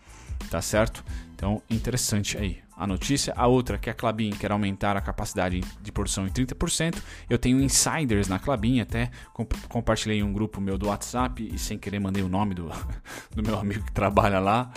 tá 0.50 0.62
certo? 0.62 1.04
Então, 1.42 1.60
interessante 1.68 2.38
aí 2.38 2.60
a 2.76 2.86
notícia. 2.86 3.34
A 3.36 3.48
outra, 3.48 3.76
que 3.76 3.90
a 3.90 3.94
Clabin 3.94 4.30
quer 4.30 4.52
aumentar 4.52 4.96
a 4.96 5.00
capacidade 5.00 5.60
de 5.82 5.90
produção 5.90 6.24
em 6.24 6.30
30%. 6.30 6.94
Eu 7.28 7.36
tenho 7.36 7.60
insiders 7.60 8.28
na 8.28 8.38
Clabin, 8.38 8.78
até 8.78 9.10
comp 9.34 9.52
compartilhei 9.68 10.20
em 10.20 10.22
um 10.22 10.32
grupo 10.32 10.60
meu 10.60 10.78
do 10.78 10.86
WhatsApp 10.86 11.50
e 11.52 11.58
sem 11.58 11.76
querer 11.76 11.98
mandei 11.98 12.22
o 12.22 12.28
nome 12.28 12.54
do, 12.54 12.70
do 13.34 13.42
meu 13.42 13.58
amigo 13.58 13.84
que 13.84 13.90
trabalha 13.90 14.38
lá. 14.38 14.70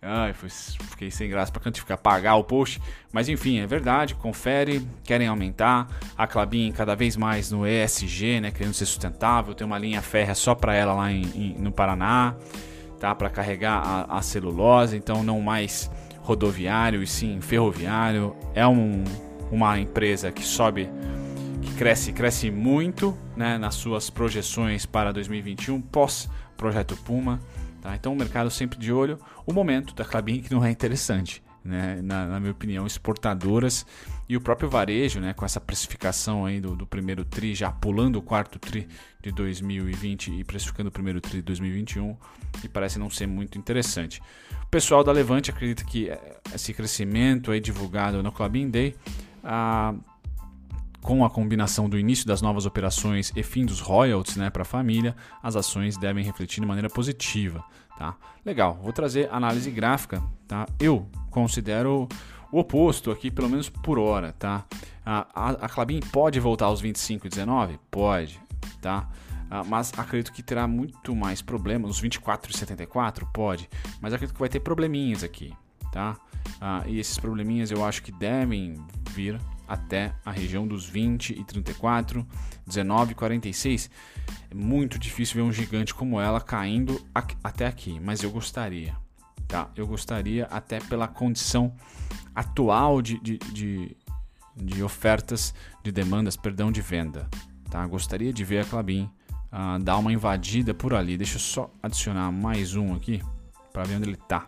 Ai, 0.00 0.32
foi, 0.32 0.48
fiquei 0.48 1.10
sem 1.10 1.28
graça 1.28 1.52
para 1.52 1.60
cantificar, 1.60 1.98
pagar 1.98 2.36
o 2.36 2.44
post. 2.44 2.80
Mas 3.12 3.28
enfim, 3.28 3.58
é 3.58 3.66
verdade, 3.66 4.14
confere, 4.14 4.88
querem 5.04 5.28
aumentar. 5.28 5.86
A 6.16 6.26
Clabin 6.26 6.72
cada 6.72 6.94
vez 6.94 7.14
mais 7.14 7.50
no 7.50 7.66
ESG, 7.66 8.40
né, 8.40 8.50
querendo 8.50 8.72
ser 8.72 8.86
sustentável. 8.86 9.54
Tem 9.54 9.66
uma 9.66 9.78
linha 9.78 10.00
férrea 10.00 10.34
só 10.34 10.54
para 10.54 10.74
ela 10.74 10.94
lá 10.94 11.12
em, 11.12 11.24
em, 11.34 11.58
no 11.58 11.70
Paraná, 11.70 12.34
tá? 12.98 13.14
Para 13.14 13.28
carregar 13.28 13.82
a, 13.84 14.16
a 14.16 14.22
celulose, 14.22 14.96
então 14.96 15.22
não 15.22 15.42
mais 15.42 15.90
rodoviário 16.26 17.02
e 17.02 17.06
sim 17.06 17.40
ferroviário. 17.40 18.34
É 18.52 18.66
um, 18.66 19.04
uma 19.50 19.78
empresa 19.78 20.32
que 20.32 20.42
sobe, 20.42 20.90
que 21.62 21.72
cresce, 21.74 22.12
cresce 22.12 22.50
muito 22.50 23.16
né, 23.36 23.56
nas 23.56 23.76
suas 23.76 24.10
projeções 24.10 24.84
para 24.84 25.12
2021, 25.12 25.80
pós 25.80 26.28
projeto 26.56 26.96
Puma. 26.96 27.40
Tá? 27.80 27.94
Então 27.94 28.12
o 28.12 28.16
mercado 28.16 28.50
sempre 28.50 28.76
de 28.76 28.92
olho. 28.92 29.18
O 29.46 29.52
momento 29.52 29.94
da 29.94 30.04
Clabin 30.04 30.40
que 30.40 30.52
não 30.52 30.64
é 30.64 30.70
interessante. 30.70 31.42
Né, 31.64 32.00
na, 32.02 32.26
na, 32.26 32.40
minha 32.40 32.52
opinião, 32.52 32.86
exportadoras 32.86 33.84
e 34.28 34.36
o 34.36 34.40
próprio 34.40 34.68
varejo, 34.68 35.20
né, 35.20 35.32
com 35.32 35.44
essa 35.44 35.60
precificação 35.60 36.44
aí 36.44 36.60
do, 36.60 36.74
do, 36.74 36.86
primeiro 36.86 37.24
TRI, 37.24 37.54
já 37.54 37.70
pulando 37.70 38.16
o 38.16 38.22
quarto 38.22 38.58
TRI 38.58 38.88
de 39.22 39.30
2020 39.30 40.32
e 40.32 40.44
precificando 40.44 40.88
o 40.88 40.92
primeiro 40.92 41.20
TRI 41.20 41.36
de 41.36 41.42
2021, 41.42 42.16
e 42.64 42.68
parece 42.68 42.98
não 42.98 43.08
ser 43.08 43.26
muito 43.26 43.56
interessante. 43.56 44.20
O 44.64 44.66
pessoal 44.68 45.04
da 45.04 45.12
Levante 45.12 45.50
acredita 45.50 45.84
que 45.84 46.10
eh, 46.10 46.40
esse 46.54 46.74
crescimento 46.74 47.52
aí 47.52 47.60
divulgado 47.60 48.22
no 48.22 48.32
Clabin 48.32 48.68
Day, 48.68 48.96
ah, 49.44 49.94
com 51.06 51.24
a 51.24 51.30
combinação 51.30 51.88
do 51.88 51.96
início 51.96 52.26
das 52.26 52.42
novas 52.42 52.66
operações 52.66 53.32
e 53.36 53.42
fim 53.44 53.64
dos 53.64 53.78
royalties 53.78 54.36
né, 54.36 54.50
para 54.50 54.62
a 54.62 54.64
família, 54.64 55.14
as 55.40 55.54
ações 55.54 55.96
devem 55.96 56.24
refletir 56.24 56.60
de 56.60 56.66
maneira 56.66 56.90
positiva. 56.90 57.64
Tá? 57.96 58.16
Legal, 58.44 58.74
vou 58.82 58.92
trazer 58.92 59.28
análise 59.32 59.70
gráfica. 59.70 60.20
Tá? 60.48 60.66
Eu 60.80 61.08
considero 61.30 62.08
o 62.50 62.58
oposto 62.58 63.10
aqui, 63.10 63.30
pelo 63.30 63.48
menos 63.48 63.68
por 63.68 63.98
hora. 63.98 64.32
Tá? 64.38 64.64
A, 65.04 65.68
Clabin 65.68 66.00
pode 66.00 66.40
voltar 66.40 66.66
aos 66.66 66.82
25,19? 66.82 67.78
Pode. 67.90 68.40
Tá? 68.80 69.08
Ah, 69.50 69.62
mas 69.64 69.92
acredito 69.96 70.32
que 70.32 70.42
terá 70.42 70.66
muito 70.66 71.14
mais 71.14 71.40
problemas. 71.40 71.90
Os 71.90 72.02
24,74? 72.02 73.26
Pode. 73.32 73.68
Mas 74.00 74.12
acredito 74.12 74.34
que 74.34 74.40
vai 74.40 74.48
ter 74.48 74.60
probleminhas 74.60 75.22
aqui. 75.22 75.54
Tá? 75.92 76.16
Ah, 76.60 76.82
e 76.86 76.98
esses 76.98 77.18
probleminhas 77.18 77.70
eu 77.70 77.84
acho 77.84 78.02
que 78.02 78.12
devem 78.12 78.74
vir 79.10 79.40
até 79.68 80.14
a 80.24 80.30
região 80.30 80.66
dos 80.66 80.86
20 80.86 81.30
e 81.30 81.44
34, 81.44 82.26
19 82.66 83.12
e 83.12 83.14
46. 83.14 83.90
É 84.50 84.54
muito 84.54 84.98
difícil 84.98 85.36
ver 85.36 85.42
um 85.42 85.52
gigante 85.52 85.94
como 85.94 86.20
ela 86.20 86.40
caindo 86.40 87.00
até 87.42 87.66
aqui, 87.66 87.98
mas 88.00 88.22
eu 88.22 88.30
gostaria, 88.30 88.96
tá? 89.56 89.70
Eu 89.74 89.86
gostaria 89.86 90.44
até 90.50 90.80
pela 90.80 91.08
condição 91.08 91.72
atual 92.34 93.00
de, 93.00 93.18
de, 93.20 93.38
de, 93.38 93.96
de 94.54 94.82
ofertas, 94.82 95.54
de 95.82 95.90
demandas, 95.90 96.36
perdão, 96.36 96.70
de 96.70 96.82
venda, 96.82 97.26
tá? 97.70 97.86
Gostaria 97.86 98.34
de 98.34 98.44
ver 98.44 98.58
a 98.58 98.64
Clabin 98.66 99.10
uh, 99.50 99.82
dar 99.82 99.96
uma 99.96 100.12
invadida 100.12 100.74
por 100.74 100.92
ali. 100.92 101.16
Deixa 101.16 101.36
eu 101.36 101.40
só 101.40 101.70
adicionar 101.82 102.30
mais 102.30 102.76
um 102.76 102.94
aqui 102.94 103.22
para 103.72 103.84
ver 103.84 103.96
onde 103.96 104.10
ele 104.10 104.16
tá. 104.28 104.46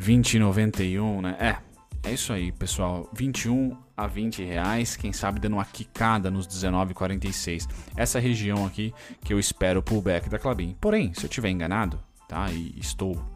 20,91, 0.00 1.20
né? 1.20 1.36
É, 1.38 2.08
é 2.08 2.14
isso 2.14 2.32
aí, 2.32 2.50
pessoal. 2.52 3.06
21 3.12 3.76
a 3.94 4.06
20 4.06 4.42
reais, 4.42 4.96
quem 4.96 5.12
sabe 5.12 5.40
dando 5.40 5.54
uma 5.54 5.64
quicada 5.66 6.30
nos 6.30 6.48
19,46. 6.48 7.68
Essa 7.94 8.18
região 8.18 8.64
aqui 8.64 8.94
que 9.22 9.34
eu 9.34 9.38
espero 9.38 9.80
o 9.80 9.82
pullback 9.82 10.30
da 10.30 10.38
Clabin. 10.38 10.74
Porém, 10.80 11.12
se 11.12 11.26
eu 11.26 11.28
tiver 11.28 11.50
enganado, 11.50 12.00
tá? 12.26 12.50
E 12.50 12.74
estou 12.78 13.33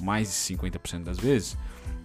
mais 0.00 0.28
de 0.28 0.34
50% 0.56 1.04
das 1.04 1.18
vezes, 1.18 1.56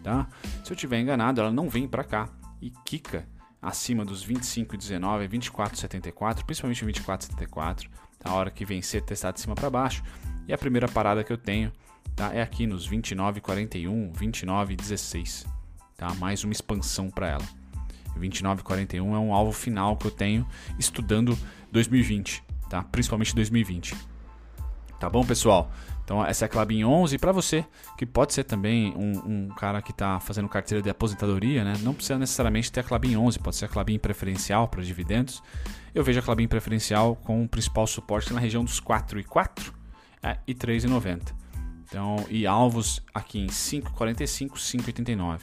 tá? 0.04 0.28
Se 0.64 0.72
eu 0.72 0.78
tiver 0.78 1.00
enganado, 1.00 1.42
ela 1.42 1.52
não 1.52 1.70
vem 1.70 1.88
para 1.88 2.04
cá 2.04 2.30
e 2.62 2.72
quica 2.86 3.28
acima 3.62 4.06
dos 4.06 4.26
25,19 4.26 5.26
e 5.26 5.28
24,74, 5.28 6.44
principalmente 6.44 6.86
24,74. 6.86 7.88
A 8.24 8.34
hora 8.34 8.52
que 8.52 8.66
vencer 8.66 9.02
testar 9.02 9.32
de 9.32 9.40
cima 9.40 9.56
para 9.56 9.70
baixo. 9.70 10.04
E 10.48 10.54
a 10.54 10.58
primeira 10.58 10.88
parada 10.88 11.24
que 11.24 11.32
eu 11.32 11.38
tenho, 11.38 11.72
tá? 12.16 12.34
É 12.34 12.42
aqui 12.42 12.68
nos 12.68 12.90
29,41, 12.90 14.12
29,16 14.14 15.46
tá? 16.00 16.14
Mais 16.16 16.44
uma 16.44 16.54
expansão 16.54 17.12
para 17.12 17.28
ela. 17.28 17.46
2941 18.16 19.16
é 19.16 19.20
um 19.20 19.34
alvo 19.34 19.52
final 19.52 19.96
que 19.98 20.08
eu 20.08 20.12
tenho 20.12 20.48
estudando 20.80 21.38
2020, 21.72 22.42
tá? 22.70 22.84
Principalmente 22.84 23.36
2020. 23.36 23.96
Tá 25.00 25.10
bom, 25.10 25.24
pessoal? 25.24 25.72
Então 26.10 26.26
essa 26.26 26.46
é 26.46 26.48
a 26.48 26.50
Clabin 26.50 26.84
11 26.84 27.20
para 27.20 27.32
você 27.32 27.64
que 27.96 28.04
pode 28.04 28.34
ser 28.34 28.44
também 28.44 28.92
um, 28.98 29.12
um 29.28 29.48
cara 29.50 29.80
que 29.80 29.92
está 29.92 30.20
fazendo 30.20 30.50
carteira 30.50 30.82
de 30.82 30.90
aposentadoria, 30.90 31.64
né? 31.64 31.76
Não 31.84 31.94
precisa 31.94 32.18
necessariamente 32.18 32.72
ter 32.72 32.80
a 32.80 32.84
Clabin 32.84 33.16
11, 33.16 33.38
pode 33.38 33.56
ser 33.56 33.66
a 33.66 33.68
Clabin 33.68 34.00
preferencial 34.00 34.68
para 34.68 34.82
dividendos. 34.82 35.44
Eu 35.94 36.04
vejo 36.04 36.20
a 36.20 36.24
Clabin 36.24 36.48
preferencial 36.48 37.16
com 37.16 37.44
o 37.44 37.48
principal 37.48 37.86
suporte 37.86 38.34
na 38.34 38.40
região 38.40 38.64
dos 38.64 38.80
4 38.80 39.20
e 39.20 39.24
4 39.24 39.72
é, 40.24 40.40
e 40.48 40.56
3,90. 40.56 41.32
Então, 41.84 42.26
e 42.28 42.48
alvos 42.48 43.04
aqui 43.14 43.42
em 43.42 43.46
5,45, 43.46 44.54
5,89. 44.54 45.42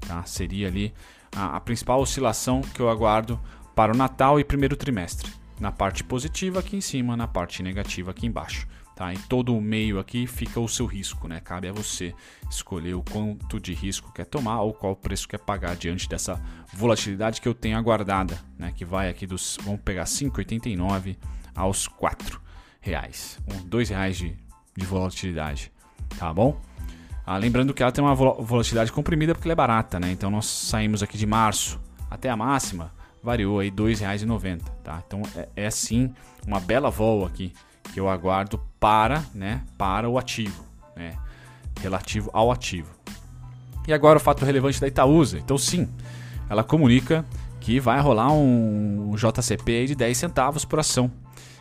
Tá? 0.00 0.24
Seria 0.24 0.66
ali 0.66 0.92
a, 1.36 1.58
a 1.58 1.60
principal 1.60 2.00
oscilação 2.00 2.60
que 2.60 2.80
eu 2.80 2.90
aguardo 2.90 3.38
para 3.72 3.94
o 3.94 3.96
Natal 3.96 4.40
e 4.40 4.42
primeiro 4.42 4.74
trimestre. 4.74 5.30
Na 5.60 5.70
parte 5.70 6.02
positiva 6.02 6.58
aqui 6.58 6.76
em 6.76 6.80
cima, 6.80 7.16
na 7.16 7.28
parte 7.28 7.62
negativa 7.62 8.10
aqui 8.10 8.26
embaixo. 8.26 8.66
Tá? 9.02 9.12
Em 9.12 9.18
todo 9.18 9.56
o 9.56 9.60
meio 9.60 9.98
aqui 9.98 10.28
fica 10.28 10.60
o 10.60 10.68
seu 10.68 10.86
risco, 10.86 11.26
né? 11.26 11.40
Cabe 11.40 11.66
a 11.66 11.72
você 11.72 12.14
escolher 12.48 12.94
o 12.94 13.02
quanto 13.02 13.58
de 13.58 13.74
risco 13.74 14.12
quer 14.12 14.24
tomar 14.24 14.60
ou 14.60 14.72
qual 14.72 14.94
preço 14.94 15.26
quer 15.26 15.40
pagar 15.40 15.74
diante 15.74 16.08
dessa 16.08 16.40
volatilidade 16.72 17.40
que 17.40 17.48
eu 17.48 17.52
tenho 17.52 17.76
aguardada, 17.76 18.38
né? 18.56 18.72
Que 18.72 18.84
vai 18.84 19.08
aqui 19.08 19.26
dos, 19.26 19.58
vamos 19.64 19.80
pegar 19.80 20.04
5,89 20.04 21.16
aos 21.52 21.88
4 21.88 22.40
reais, 22.80 23.40
um, 23.52 23.66
2 23.66 23.88
reais 23.88 24.18
de, 24.18 24.38
de 24.76 24.86
volatilidade, 24.86 25.72
tá 26.16 26.32
bom? 26.32 26.60
Ah, 27.26 27.38
lembrando 27.38 27.74
que 27.74 27.82
ela 27.82 27.90
tem 27.90 28.04
uma 28.04 28.14
volatilidade 28.14 28.92
comprimida 28.92 29.34
porque 29.34 29.48
ela 29.48 29.54
é 29.54 29.56
barata, 29.56 29.98
né? 29.98 30.12
Então 30.12 30.30
nós 30.30 30.46
saímos 30.46 31.02
aqui 31.02 31.18
de 31.18 31.26
março 31.26 31.80
até 32.08 32.30
a 32.30 32.36
máxima, 32.36 32.94
variou 33.20 33.58
aí 33.58 33.68
R$ 33.68 33.74
2,90, 33.74 34.62
tá? 34.84 35.02
Então 35.04 35.22
é, 35.34 35.48
é 35.56 35.70
sim 35.72 36.14
uma 36.46 36.60
bela 36.60 36.88
vol 36.88 37.26
aqui 37.26 37.52
que 37.92 38.00
eu 38.00 38.08
aguardo 38.08 38.58
para, 38.80 39.22
né, 39.34 39.62
para 39.76 40.08
o 40.08 40.18
ativo, 40.18 40.64
né? 40.96 41.16
Relativo 41.80 42.30
ao 42.32 42.50
ativo. 42.50 42.90
E 43.86 43.92
agora 43.92 44.18
o 44.18 44.20
fato 44.20 44.44
relevante 44.44 44.80
da 44.80 44.88
Itaúsa. 44.88 45.38
Então 45.38 45.58
sim, 45.58 45.88
ela 46.48 46.64
comunica 46.64 47.24
que 47.60 47.78
vai 47.78 48.00
rolar 48.00 48.32
um 48.32 49.14
JCP 49.14 49.86
de 49.86 49.94
10 49.94 50.16
centavos 50.16 50.64
por 50.64 50.80
ação, 50.80 51.10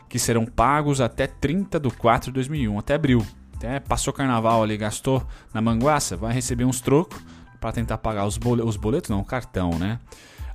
que 0.10 0.17
serão 0.17 0.46
pagos 0.46 1.00
até 1.00 1.28
30 1.28 1.80
de 1.80 1.89
4 1.89 2.32
de 2.32 2.36
2001, 2.36 2.80
até 2.80 2.96
abril. 2.96 3.26
Até 3.56 3.80
passou 3.80 4.12
carnaval 4.12 4.63
ali, 4.63 4.76
gastou 4.76 5.24
na 5.54 5.62
manguaça, 5.62 6.17
vai 6.17 6.34
receber 6.34 6.65
uns 6.65 6.82
trocos 6.82 7.22
para 7.60 7.72
tentar 7.72 8.00
pagar 8.00 8.26
os, 8.26 8.38
boletos, 8.38 8.72
os 8.72 8.78
boletos, 8.78 9.10
não, 9.12 9.24
cartão, 9.24 9.78
né? 9.78 10.00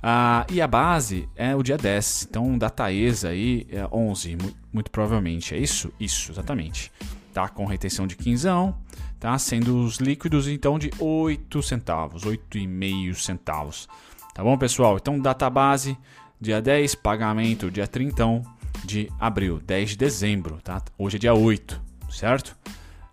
Ah, 0.01 0.45
e 0.49 0.61
a 0.61 0.67
base 0.67 1.27
é 1.35 1.55
o 1.55 1.63
dia 1.63 1.77
10, 1.77 2.27
então 2.29 2.57
da 2.57 2.69
Taesa 2.69 3.29
aí 3.29 3.67
é 3.69 3.87
11, 3.91 4.37
muito, 4.71 4.91
provavelmente, 4.91 5.55
é 5.55 5.57
isso? 5.57 5.91
Isso, 5.99 6.31
exatamente. 6.31 6.91
Tá 7.33 7.49
com 7.49 7.65
retenção 7.65 8.07
de 8.07 8.15
15, 8.15 8.47
tá? 9.19 9.37
Sendo 9.37 9.83
os 9.83 9.97
líquidos 9.97 10.47
então 10.47 10.77
de 10.77 10.91
8 10.99 11.61
centavos, 11.61 12.23
8,5 12.23 13.15
centavos. 13.15 13.87
Tá 14.33 14.43
bom, 14.43 14.57
pessoal? 14.57 14.97
Então 14.97 15.19
data 15.19 15.49
base, 15.49 15.97
dia 16.39 16.61
10, 16.61 16.95
pagamento 16.95 17.71
dia 17.71 17.87
30 17.87 18.41
de 18.83 19.11
abril, 19.19 19.59
10 19.65 19.91
de 19.91 19.97
dezembro, 19.97 20.59
tá? 20.63 20.81
Hoje 20.97 21.17
é 21.17 21.19
dia 21.19 21.33
8, 21.33 21.81
certo? 22.09 22.55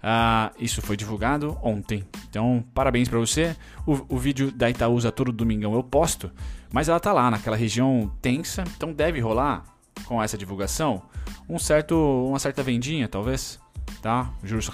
Uh, 0.04 0.52
isso 0.58 0.82
foi 0.82 0.98
divulgado 0.98 1.56
ontem. 1.62 2.04
Então, 2.28 2.62
parabéns 2.74 3.08
para 3.08 3.18
você. 3.18 3.56
O, 3.86 4.16
o, 4.16 4.18
vídeo 4.18 4.52
da 4.52 4.68
Itaúsa 4.68 5.10
todo 5.10 5.32
domingão 5.32 5.72
eu 5.72 5.82
posto, 5.82 6.30
mas 6.74 6.88
ela 6.88 6.98
tá 6.98 7.12
lá 7.12 7.30
naquela 7.30 7.56
região 7.56 8.10
tensa, 8.20 8.64
então 8.76 8.92
deve 8.92 9.20
rolar 9.20 9.62
com 10.06 10.20
essa 10.20 10.36
divulgação 10.36 11.04
um 11.48 11.56
certo, 11.56 11.94
uma 12.28 12.40
certa 12.40 12.64
vendinha, 12.64 13.06
talvez, 13.06 13.60
tá? 14.02 14.34
Juros, 14.42 14.68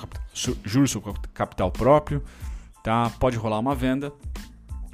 juros 0.64 0.96
capital 1.34 1.70
próprio, 1.70 2.24
tá? 2.82 3.10
Pode 3.20 3.36
rolar 3.36 3.58
uma 3.58 3.74
venda 3.74 4.10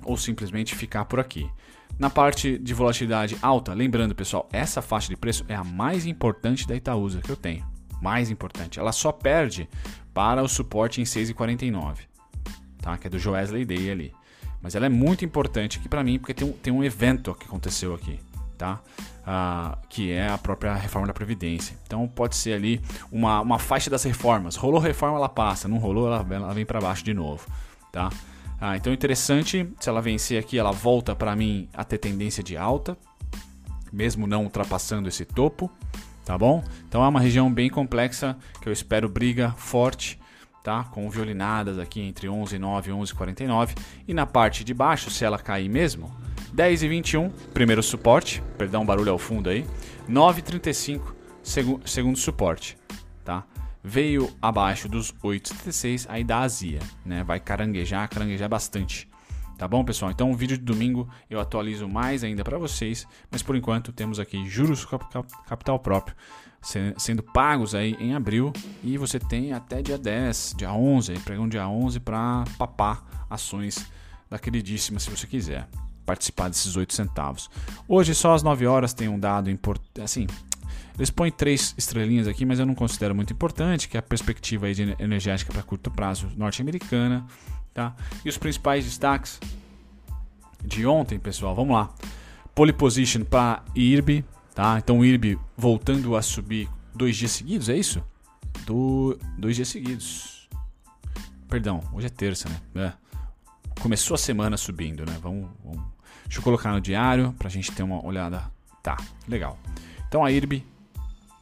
ou 0.02 0.16
simplesmente 0.16 0.74
ficar 0.74 1.04
por 1.04 1.20
aqui. 1.20 1.48
Na 1.96 2.10
parte 2.10 2.58
de 2.58 2.74
volatilidade 2.74 3.38
alta, 3.40 3.72
lembrando 3.72 4.12
pessoal, 4.12 4.48
essa 4.52 4.82
faixa 4.82 5.08
de 5.08 5.16
preço 5.16 5.44
é 5.46 5.54
a 5.54 5.62
mais 5.62 6.06
importante 6.06 6.66
da 6.66 6.74
Itaúsa 6.74 7.20
que 7.20 7.30
eu 7.30 7.36
tenho 7.36 7.64
mais 8.02 8.30
importante. 8.30 8.80
Ela 8.80 8.90
só 8.90 9.12
perde 9.12 9.68
para 10.12 10.42
o 10.42 10.48
suporte 10.48 11.00
em 11.00 11.04
6,49, 11.04 11.98
tá? 12.82 12.98
que 12.98 13.06
é 13.06 13.10
do 13.10 13.18
Joesley 13.18 13.64
Day 13.64 13.92
ali. 13.92 14.12
Mas 14.62 14.74
ela 14.74 14.86
é 14.86 14.88
muito 14.88 15.24
importante 15.24 15.78
aqui 15.78 15.88
para 15.88 16.02
mim 16.02 16.18
porque 16.18 16.34
tem 16.34 16.48
um, 16.48 16.52
tem 16.52 16.72
um 16.72 16.82
evento 16.82 17.34
que 17.34 17.46
aconteceu 17.46 17.94
aqui, 17.94 18.18
tá? 18.56 18.80
Ah, 19.24 19.78
que 19.88 20.12
é 20.12 20.28
a 20.28 20.38
própria 20.38 20.74
reforma 20.74 21.06
da 21.06 21.12
Previdência. 21.12 21.76
Então 21.86 22.06
pode 22.08 22.36
ser 22.36 22.54
ali 22.54 22.80
uma, 23.10 23.40
uma 23.40 23.58
faixa 23.58 23.90
das 23.90 24.02
reformas. 24.04 24.56
Rolou 24.56 24.80
reforma, 24.80 25.18
ela 25.18 25.28
passa. 25.28 25.68
Não 25.68 25.78
rolou, 25.78 26.06
ela, 26.06 26.26
ela 26.30 26.54
vem 26.54 26.64
para 26.64 26.80
baixo 26.80 27.04
de 27.04 27.14
novo, 27.14 27.46
tá? 27.92 28.10
Ah, 28.60 28.76
então 28.76 28.92
interessante, 28.92 29.68
se 29.78 29.88
ela 29.88 30.00
vencer 30.00 30.38
aqui, 30.38 30.58
ela 30.58 30.72
volta 30.72 31.14
para 31.14 31.36
mim 31.36 31.68
a 31.74 31.84
ter 31.84 31.98
tendência 31.98 32.42
de 32.42 32.56
alta, 32.56 32.96
mesmo 33.92 34.26
não 34.26 34.44
ultrapassando 34.44 35.08
esse 35.08 35.24
topo 35.24 35.70
tá 36.26 36.36
bom? 36.36 36.62
Então 36.88 37.02
é 37.04 37.08
uma 37.08 37.20
região 37.20 37.50
bem 37.50 37.70
complexa 37.70 38.36
que 38.60 38.68
eu 38.68 38.72
espero 38.72 39.08
briga 39.08 39.52
forte, 39.56 40.18
tá? 40.66 40.82
Com 40.82 41.08
violinadas 41.08 41.78
aqui 41.78 42.00
entre 42.00 42.28
11 42.28 42.56
e 42.56 42.58
9 42.58 42.90
e 42.90 42.92
11 42.92 43.12
e 43.12 43.14
49 43.14 43.74
e 44.08 44.12
na 44.12 44.26
parte 44.26 44.64
de 44.64 44.74
baixo, 44.74 45.12
se 45.12 45.24
ela 45.24 45.38
cair 45.38 45.68
mesmo, 45.68 46.12
10 46.52 46.82
e 46.82 46.88
21, 46.88 47.30
primeiro 47.54 47.80
suporte, 47.84 48.42
perdão, 48.58 48.84
barulho 48.84 49.12
ao 49.12 49.18
fundo 49.18 49.48
aí, 49.48 49.64
9 50.08 50.40
e 50.40 50.42
35, 50.42 51.14
segu 51.40 51.80
segundo 51.84 52.18
suporte, 52.18 52.76
tá? 53.24 53.44
veio 53.80 54.28
abaixo 54.42 54.88
dos 54.88 55.12
8,76, 55.22 56.06
aí 56.08 56.24
dá 56.24 56.40
azia, 56.40 56.80
né? 57.04 57.22
Vai 57.22 57.38
caranguejar, 57.38 58.08
caranguejar 58.10 58.48
bastante. 58.48 59.08
Tá 59.56 59.68
bom, 59.68 59.84
pessoal? 59.84 60.10
Então, 60.10 60.32
o 60.32 60.34
vídeo 60.34 60.58
de 60.58 60.64
domingo 60.64 61.08
eu 61.30 61.38
atualizo 61.38 61.88
mais 61.88 62.24
ainda 62.24 62.42
para 62.42 62.58
vocês, 62.58 63.06
mas 63.30 63.40
por 63.40 63.54
enquanto 63.54 63.92
temos 63.92 64.18
aqui 64.18 64.44
juros 64.48 64.84
capital 64.84 65.78
próprio 65.78 66.16
sendo 66.96 67.22
pagos 67.22 67.74
aí 67.74 67.96
em 68.00 68.14
abril 68.14 68.52
e 68.82 68.98
você 68.98 69.18
tem 69.18 69.52
até 69.52 69.82
dia 69.82 69.98
10, 69.98 70.54
dia 70.56 70.72
11, 70.72 71.12
aí 71.12 71.18
pregão 71.20 71.48
dia 71.48 71.68
11 71.68 72.00
para 72.00 72.44
papar 72.58 73.26
ações 73.30 73.86
da 74.28 74.38
queridíssima 74.38 74.98
se 74.98 75.08
você 75.08 75.26
quiser 75.26 75.68
participar 76.04 76.48
desses 76.48 76.76
8 76.76 76.94
centavos. 76.94 77.50
Hoje 77.88 78.14
só 78.14 78.34
às 78.34 78.42
9 78.42 78.66
horas 78.66 78.94
tem 78.94 79.08
um 79.08 79.18
dado 79.18 79.50
importante, 79.50 80.00
assim, 80.00 80.26
eles 80.96 81.10
põem 81.10 81.30
três 81.30 81.74
estrelinhas 81.76 82.26
aqui, 82.26 82.46
mas 82.46 82.58
eu 82.58 82.64
não 82.64 82.74
considero 82.74 83.14
muito 83.14 83.32
importante, 83.32 83.88
que 83.88 83.96
é 83.96 84.00
a 84.00 84.02
perspectiva 84.02 84.66
aí 84.66 84.74
energética 84.98 85.52
para 85.52 85.62
curto 85.62 85.90
prazo 85.90 86.28
norte-americana, 86.36 87.26
tá? 87.74 87.94
E 88.24 88.28
os 88.28 88.38
principais 88.38 88.84
destaques 88.84 89.38
de 90.64 90.86
ontem, 90.86 91.18
pessoal, 91.18 91.54
vamos 91.54 91.76
lá. 91.76 91.90
Pole 92.54 92.72
position 92.72 93.24
para 93.24 93.62
IRB, 93.74 94.24
tá? 94.56 94.78
Então 94.78 94.98
o 94.98 95.04
IRB 95.04 95.38
voltando 95.54 96.16
a 96.16 96.22
subir 96.22 96.68
dois 96.94 97.14
dias 97.14 97.30
seguidos, 97.32 97.68
é 97.68 97.76
isso? 97.76 98.02
Do, 98.64 99.16
dois 99.38 99.54
dias 99.54 99.68
seguidos. 99.68 100.48
Perdão, 101.46 101.80
hoje 101.92 102.06
é 102.06 102.10
terça, 102.10 102.48
né? 102.48 102.56
É. 102.74 102.92
Começou 103.80 104.14
a 104.14 104.18
semana 104.18 104.56
subindo, 104.56 105.04
né? 105.04 105.16
Vamos, 105.22 105.50
vamos. 105.62 105.84
Deixa 106.24 106.40
eu 106.40 106.42
colocar 106.42 106.72
no 106.72 106.80
diário 106.80 107.34
para 107.38 107.48
a 107.48 107.50
gente 107.50 107.70
ter 107.70 107.82
uma 107.82 108.04
olhada. 108.04 108.50
Tá, 108.82 108.96
legal. 109.28 109.58
Então 110.08 110.24
a 110.24 110.32
IRB 110.32 110.64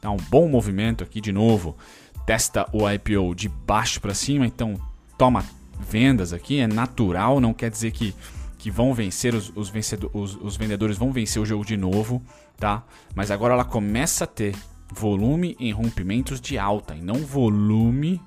dá 0.01 0.11
um 0.11 0.17
bom 0.17 0.49
movimento 0.49 1.01
aqui 1.01 1.21
de 1.21 1.31
novo. 1.31 1.77
Testa 2.25 2.67
o 2.73 2.89
IPO 2.89 3.33
de 3.33 3.47
baixo 3.47 4.01
para 4.01 4.13
cima, 4.13 4.45
então 4.45 4.75
toma 5.17 5.45
vendas 5.79 6.33
aqui, 6.33 6.59
é 6.59 6.67
natural, 6.67 7.39
não 7.39 7.53
quer 7.53 7.69
dizer 7.69 7.91
que, 7.91 8.13
que 8.57 8.69
vão 8.69 8.93
vencer, 8.93 9.33
os, 9.33 9.53
os, 9.55 9.71
os, 10.13 10.35
os 10.35 10.57
vendedores 10.57 10.97
vão 10.97 11.11
vencer 11.11 11.41
o 11.41 11.45
jogo 11.45 11.63
de 11.63 11.77
novo, 11.77 12.21
tá? 12.57 12.83
Mas 13.13 13.31
agora 13.31 13.53
ela 13.53 13.65
começa 13.65 14.23
a 14.23 14.27
ter 14.27 14.55
volume 14.93 15.55
em 15.59 15.71
rompimentos 15.71 16.39
de 16.39 16.57
alta 16.57 16.95
e 16.95 17.01
não 17.01 17.15
volume 17.15 18.21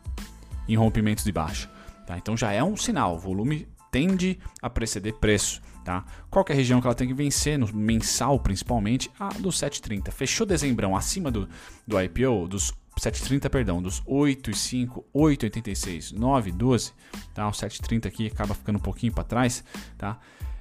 em 0.69 0.77
rompimentos 0.77 1.25
de 1.25 1.33
baixa. 1.33 1.71
Tá? 2.07 2.19
Então 2.19 2.37
já 2.37 2.53
é 2.53 2.63
um 2.63 2.77
sinal, 2.77 3.19
volume 3.19 3.67
tende 3.91 4.39
a 4.61 4.69
preceder 4.69 5.15
preço. 5.15 5.63
Tá? 5.85 6.05
Qual 6.29 6.45
é 6.49 6.53
a 6.53 6.57
região 6.57 6.81
que 6.81 6.87
ela 6.87 6.95
tem 6.95 7.09
que 7.09 7.15
vencer, 7.15 7.59
no 7.59 7.67
mensal 7.73 8.39
principalmente? 8.39 9.11
A 9.19 9.29
do 9.29 9.51
730. 9.51 10.13
Fechou 10.13 10.47
dezembrão 10.47 10.95
acima 10.95 11.31
do, 11.31 11.49
do 11.87 12.01
IPO, 12.01 12.47
dos 12.47 12.75
730, 12.99 13.49
perdão, 13.49 13.81
dos 13.81 14.03
8,5, 14.03 15.05
8,86, 15.15 16.13
9, 16.13 16.53
12, 16.53 16.93
tá? 17.33 17.49
O 17.49 17.53
730 17.53 18.09
aqui 18.09 18.27
acaba 18.27 18.55
ficando 18.55 18.77
um 18.77 18.83
pouquinho 18.83 19.13
para 19.13 19.25
trás, 19.25 19.65
tá? 19.97 20.19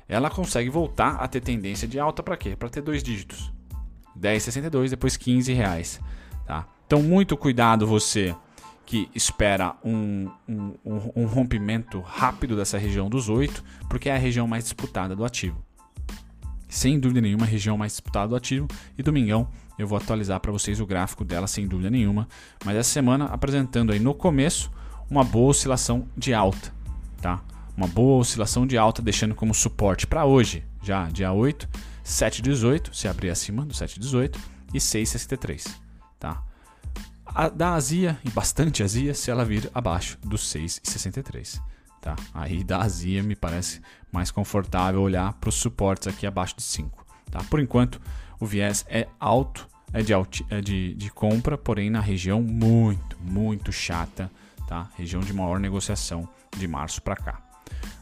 Ela 0.08 0.30
consegue 0.30 0.70
voltar 0.70 1.16
a 1.16 1.28
ter 1.28 1.42
tendência 1.42 1.88
de 1.88 2.00
alta 2.00 2.24
para 2.24 2.38
quê? 2.38 2.56
Para 2.56 2.70
ter 2.70 2.82
dois 2.82 3.04
dígitos. 3.04 3.52
10,62, 4.18 4.90
depois 4.90 5.16
15 5.18 5.54
reais, 5.54 6.00
tá? 6.46 6.68
Então 6.86 7.02
muito 7.02 7.36
cuidado 7.36 7.86
você 7.86 8.36
que 8.86 9.10
espera 9.14 9.76
um, 9.84 10.30
um, 10.48 10.74
um, 11.14 11.26
rompimento 11.26 12.00
rápido 12.00 12.56
dessa 12.56 12.78
região 12.78 13.10
dos 13.10 13.28
8, 13.28 13.62
porque 13.90 14.08
é 14.08 14.16
a 14.16 14.18
região 14.18 14.48
mais 14.48 14.64
disputada 14.64 15.14
do 15.14 15.26
ativo. 15.26 15.62
Sem 16.70 16.98
dúvida 16.98 17.20
nenhuma, 17.20 17.44
a 17.44 17.50
região 17.50 17.78
mais 17.78 17.92
disputada 17.92 18.30
do 18.30 18.36
ativo. 18.38 18.66
E 18.98 19.04
domingão 19.04 19.50
eu 19.78 19.86
vou 19.86 19.98
atualizar 19.98 20.40
para 20.40 20.54
vocês 20.54 20.80
o 20.80 20.86
gráfico 20.86 21.26
dela 21.26 21.48
sem 21.48 21.68
dúvida 21.68 21.90
nenhuma. 21.90 22.30
Mas 22.64 22.78
essa 22.78 22.90
semana 22.90 23.26
apresentando 23.26 23.92
aí 23.92 24.00
no 24.00 24.14
começo 24.14 24.72
uma 25.10 25.24
boa 25.24 25.50
oscilação 25.50 26.08
de 26.16 26.34
alta, 26.34 26.74
tá? 27.22 27.42
Uma 27.76 27.88
boa 27.88 28.20
oscilação 28.20 28.66
de 28.66 28.78
alta, 28.78 29.02
deixando 29.02 29.36
como 29.36 29.54
suporte 29.54 30.08
para 30.08 30.26
hoje, 30.26 30.64
já 30.82 31.10
dia 31.10 31.32
8, 31.32 31.70
7,18, 32.08 32.94
se 32.94 33.08
abrir 33.08 33.30
acima 33.30 33.66
do 33.66 33.74
7,18 33.74 34.38
e 34.74 34.78
6,63, 34.78 35.70
tá? 36.18 36.42
da 37.54 37.74
azia, 37.74 38.18
e 38.24 38.30
bastante 38.30 38.82
azia, 38.82 39.14
se 39.14 39.30
ela 39.30 39.44
vir 39.44 39.70
abaixo 39.74 40.18
dos 40.24 40.42
6,63. 40.54 41.62
Tá? 42.02 42.16
Aí 42.34 42.64
da 42.64 42.82
azia 42.82 43.22
me 43.22 43.36
parece 43.36 43.82
mais 44.12 44.32
confortável 44.32 45.02
olhar 45.02 45.34
para 45.34 45.50
os 45.50 45.56
suportes 45.56 46.08
aqui 46.08 46.26
abaixo 46.26 46.56
de 46.56 46.64
5. 46.64 47.06
Tá? 47.30 47.44
Por 47.44 47.60
enquanto, 47.60 48.02
o 48.40 48.46
viés 48.46 48.86
é 48.88 49.08
alto, 49.20 49.68
é 49.92 50.02
de, 50.02 50.14
alti, 50.14 50.46
é 50.50 50.62
de, 50.62 50.94
de 50.96 51.12
compra, 51.12 51.58
porém 51.58 51.90
na 51.90 52.00
região 52.00 52.42
muito, 52.42 53.18
muito 53.20 53.72
chata, 53.72 54.32
tá? 54.66 54.90
região 54.96 55.22
de 55.22 55.34
maior 55.34 55.60
negociação 55.60 56.28
de 56.56 56.68
março 56.68 57.02
para 57.02 57.18
cá. 57.18 57.47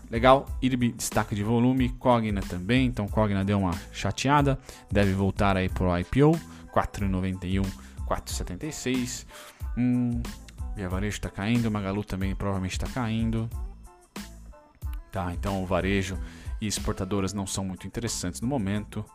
Legal, 0.09 0.47
IRB 0.61 0.91
destaque 0.91 1.35
de 1.35 1.43
volume, 1.43 1.89
Cogna 1.89 2.41
também, 2.41 2.85
então 2.85 3.07
Cogna 3.07 3.43
deu 3.43 3.59
uma 3.59 3.73
chateada, 3.91 4.59
deve 4.91 5.13
voltar 5.13 5.57
aí 5.57 5.67
para 5.67 5.83
o 5.83 5.97
IPO, 5.97 6.39
4,91 6.73 7.65
4,76. 8.05 9.25
Hum, 9.77 10.21
Via 10.75 10.89
Varejo 10.89 11.15
está 11.15 11.29
caindo, 11.29 11.71
Magalu 11.71 12.03
também 12.03 12.35
provavelmente 12.35 12.73
está 12.73 12.87
caindo. 12.87 13.49
Tá, 15.11 15.33
então 15.33 15.63
o 15.63 15.65
varejo 15.65 16.19
e 16.59 16.67
exportadoras 16.67 17.31
não 17.31 17.47
são 17.47 17.63
muito 17.63 17.87
interessantes 17.87 18.41
no 18.41 18.47
momento, 18.47 19.05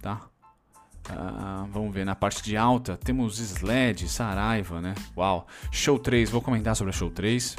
tá? 0.00 0.22
Ah, 1.10 1.66
vamos 1.70 1.92
ver 1.92 2.06
na 2.06 2.14
parte 2.14 2.42
de 2.42 2.56
alta, 2.56 2.96
temos 2.96 3.38
SLED, 3.38 4.08
Saraiva, 4.08 4.80
né? 4.80 4.94
Uau. 5.14 5.46
Show 5.70 5.98
3, 5.98 6.30
vou 6.30 6.40
comentar 6.40 6.74
sobre 6.74 6.90
a 6.90 6.96
Show 6.96 7.10
3, 7.10 7.56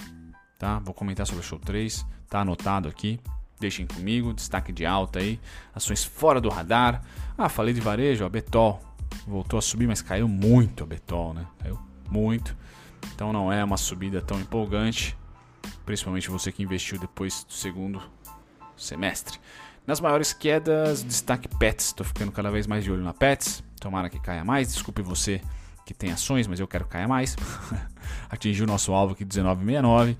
tá? 0.57 0.79
Vou 0.79 0.93
comentar 0.93 1.25
sobre 1.25 1.43
a 1.43 1.47
Show 1.47 1.59
3, 1.59 2.05
tá 2.29 2.41
anotado 2.41 2.87
aqui. 2.87 3.19
Deixem 3.59 3.87
comigo, 3.87 4.33
destaque 4.33 4.71
de 4.71 4.85
alta 4.85 5.19
aí, 5.19 5.39
ações 5.73 6.03
fora 6.03 6.41
do 6.41 6.49
radar. 6.49 7.01
Ah, 7.37 7.47
falei 7.47 7.73
de 7.73 7.79
varejo, 7.79 8.25
a 8.25 8.29
Betol, 8.29 8.81
voltou 9.25 9.57
a 9.57 9.61
subir, 9.61 9.87
mas 9.87 10.01
caiu 10.01 10.27
muito 10.27 10.83
a 10.83 10.87
Betol, 10.87 11.33
né? 11.33 11.45
Caiu 11.59 11.79
muito. 12.09 12.55
Então 13.13 13.31
não 13.31 13.51
é 13.51 13.63
uma 13.63 13.77
subida 13.77 14.21
tão 14.21 14.39
empolgante, 14.39 15.17
principalmente 15.85 16.29
você 16.29 16.51
que 16.51 16.63
investiu 16.63 16.99
depois 16.99 17.43
do 17.43 17.53
segundo 17.53 18.01
semestre. 18.75 19.39
Nas 19.85 19.99
maiores 19.99 20.31
quedas, 20.31 21.03
destaque 21.03 21.47
Pets. 21.47 21.87
Estou 21.87 22.05
ficando 22.05 22.31
cada 22.31 22.49
vez 22.49 22.65
mais 22.65 22.83
de 22.83 22.91
olho 22.91 23.03
na 23.03 23.13
Pets. 23.13 23.63
Tomara 23.79 24.09
que 24.09 24.19
caia 24.19 24.43
mais. 24.43 24.71
Desculpe 24.71 25.01
você 25.01 25.41
que 25.85 25.93
tem 25.93 26.11
ações, 26.11 26.47
mas 26.47 26.59
eu 26.59 26.67
quero 26.67 26.85
que 26.85 26.91
caia 26.91 27.07
mais. 27.07 27.35
Atingiu 28.29 28.65
o 28.65 28.67
nosso 28.67 28.93
alvo 28.93 29.13
aqui 29.13 29.25
19,69. 29.25 30.15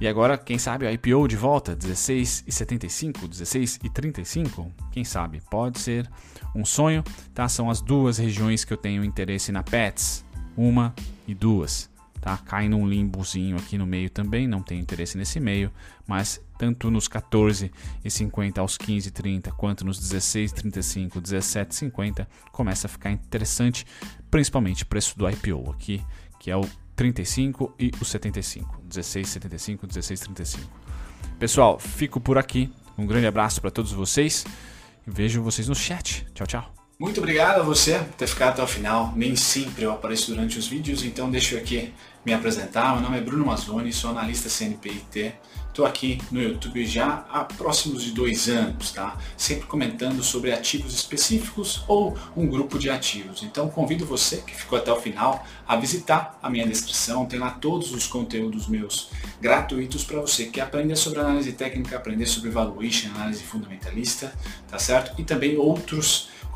E 0.00 0.06
agora, 0.06 0.38
quem 0.38 0.58
sabe, 0.58 0.86
a 0.86 0.92
IPO 0.92 1.26
de 1.26 1.34
volta, 1.34 1.76
16,75, 1.76 3.28
16,35, 3.28 4.70
quem 4.92 5.04
sabe, 5.04 5.42
pode 5.50 5.80
ser 5.80 6.08
um 6.54 6.64
sonho, 6.64 7.02
tá? 7.34 7.48
São 7.48 7.68
as 7.68 7.80
duas 7.80 8.16
regiões 8.16 8.64
que 8.64 8.72
eu 8.72 8.76
tenho 8.76 9.02
interesse 9.02 9.50
na 9.50 9.64
Pets, 9.64 10.24
uma 10.56 10.94
e 11.26 11.34
duas, 11.34 11.90
tá? 12.20 12.36
Cai 12.38 12.68
num 12.68 12.88
limbozinho 12.88 13.56
aqui 13.56 13.78
no 13.78 13.86
meio 13.86 14.10
também, 14.10 14.46
não 14.46 14.62
tenho 14.62 14.80
interesse 14.80 15.16
nesse 15.16 15.40
meio, 15.40 15.70
mas 16.06 16.40
tanto 16.58 16.90
nos 16.90 17.08
14,50 17.08 18.58
aos 18.58 18.76
15,30, 18.76 19.52
quanto 19.52 19.84
nos 19.84 20.00
16,35, 20.00 21.20
17,50, 21.20 22.26
começa 22.52 22.86
a 22.86 22.90
ficar 22.90 23.10
interessante, 23.10 23.86
principalmente 24.30 24.82
o 24.82 24.86
preço 24.86 25.16
do 25.18 25.28
IPO 25.28 25.70
aqui, 25.70 26.02
que 26.38 26.50
é 26.50 26.56
o 26.56 26.68
35 26.98 27.74
e 27.78 27.92
o 28.00 28.04
75. 28.04 28.82
16, 28.84 29.28
75, 29.28 29.86
16, 29.86 30.20
35. 30.20 30.80
Pessoal, 31.38 31.78
fico 31.78 32.20
por 32.20 32.36
aqui. 32.36 32.72
Um 32.98 33.06
grande 33.06 33.28
abraço 33.28 33.60
para 33.60 33.70
todos 33.70 33.92
vocês. 33.92 34.44
E 35.06 35.10
vejo 35.10 35.40
vocês 35.40 35.68
no 35.68 35.74
chat. 35.76 36.26
Tchau, 36.34 36.46
tchau. 36.46 36.77
Muito 37.00 37.18
obrigado 37.18 37.60
a 37.60 37.62
você 37.62 37.96
por 37.96 38.14
ter 38.14 38.26
ficado 38.26 38.48
até 38.54 38.62
o 38.64 38.66
final. 38.66 39.12
Nem 39.14 39.36
sempre 39.36 39.84
eu 39.84 39.92
apareço 39.92 40.32
durante 40.32 40.58
os 40.58 40.66
vídeos, 40.66 41.04
então 41.04 41.30
deixa 41.30 41.54
eu 41.54 41.60
aqui 41.60 41.94
me 42.26 42.32
apresentar. 42.32 42.92
Meu 42.94 43.02
nome 43.02 43.18
é 43.18 43.20
Bruno 43.20 43.46
Mazzoni, 43.46 43.92
sou 43.92 44.10
analista 44.10 44.48
CNPIT. 44.48 45.32
Estou 45.68 45.86
aqui 45.86 46.20
no 46.32 46.42
YouTube 46.42 46.84
já 46.84 47.24
há 47.30 47.44
próximos 47.44 48.02
de 48.02 48.10
dois 48.10 48.48
anos, 48.48 48.90
tá? 48.90 49.16
Sempre 49.36 49.68
comentando 49.68 50.24
sobre 50.24 50.52
ativos 50.52 50.92
específicos 50.92 51.84
ou 51.86 52.18
um 52.36 52.48
grupo 52.48 52.80
de 52.80 52.90
ativos. 52.90 53.44
Então 53.44 53.68
convido 53.68 54.04
você 54.04 54.38
que 54.38 54.52
ficou 54.52 54.76
até 54.76 54.92
o 54.92 55.00
final 55.00 55.46
a 55.68 55.76
visitar 55.76 56.36
a 56.42 56.50
minha 56.50 56.66
descrição. 56.66 57.26
Tem 57.26 57.38
lá 57.38 57.50
todos 57.50 57.92
os 57.92 58.08
conteúdos 58.08 58.66
meus 58.66 59.10
gratuitos 59.40 60.02
para 60.02 60.20
você 60.20 60.46
que 60.46 60.60
aprender 60.60 60.96
sobre 60.96 61.20
análise 61.20 61.52
técnica, 61.52 61.96
aprender 61.96 62.26
sobre 62.26 62.50
valuation, 62.50 63.10
análise 63.14 63.44
fundamentalista, 63.44 64.34
tá 64.66 64.80
certo? 64.80 65.14
E 65.16 65.22
também 65.22 65.56
outros 65.56 66.28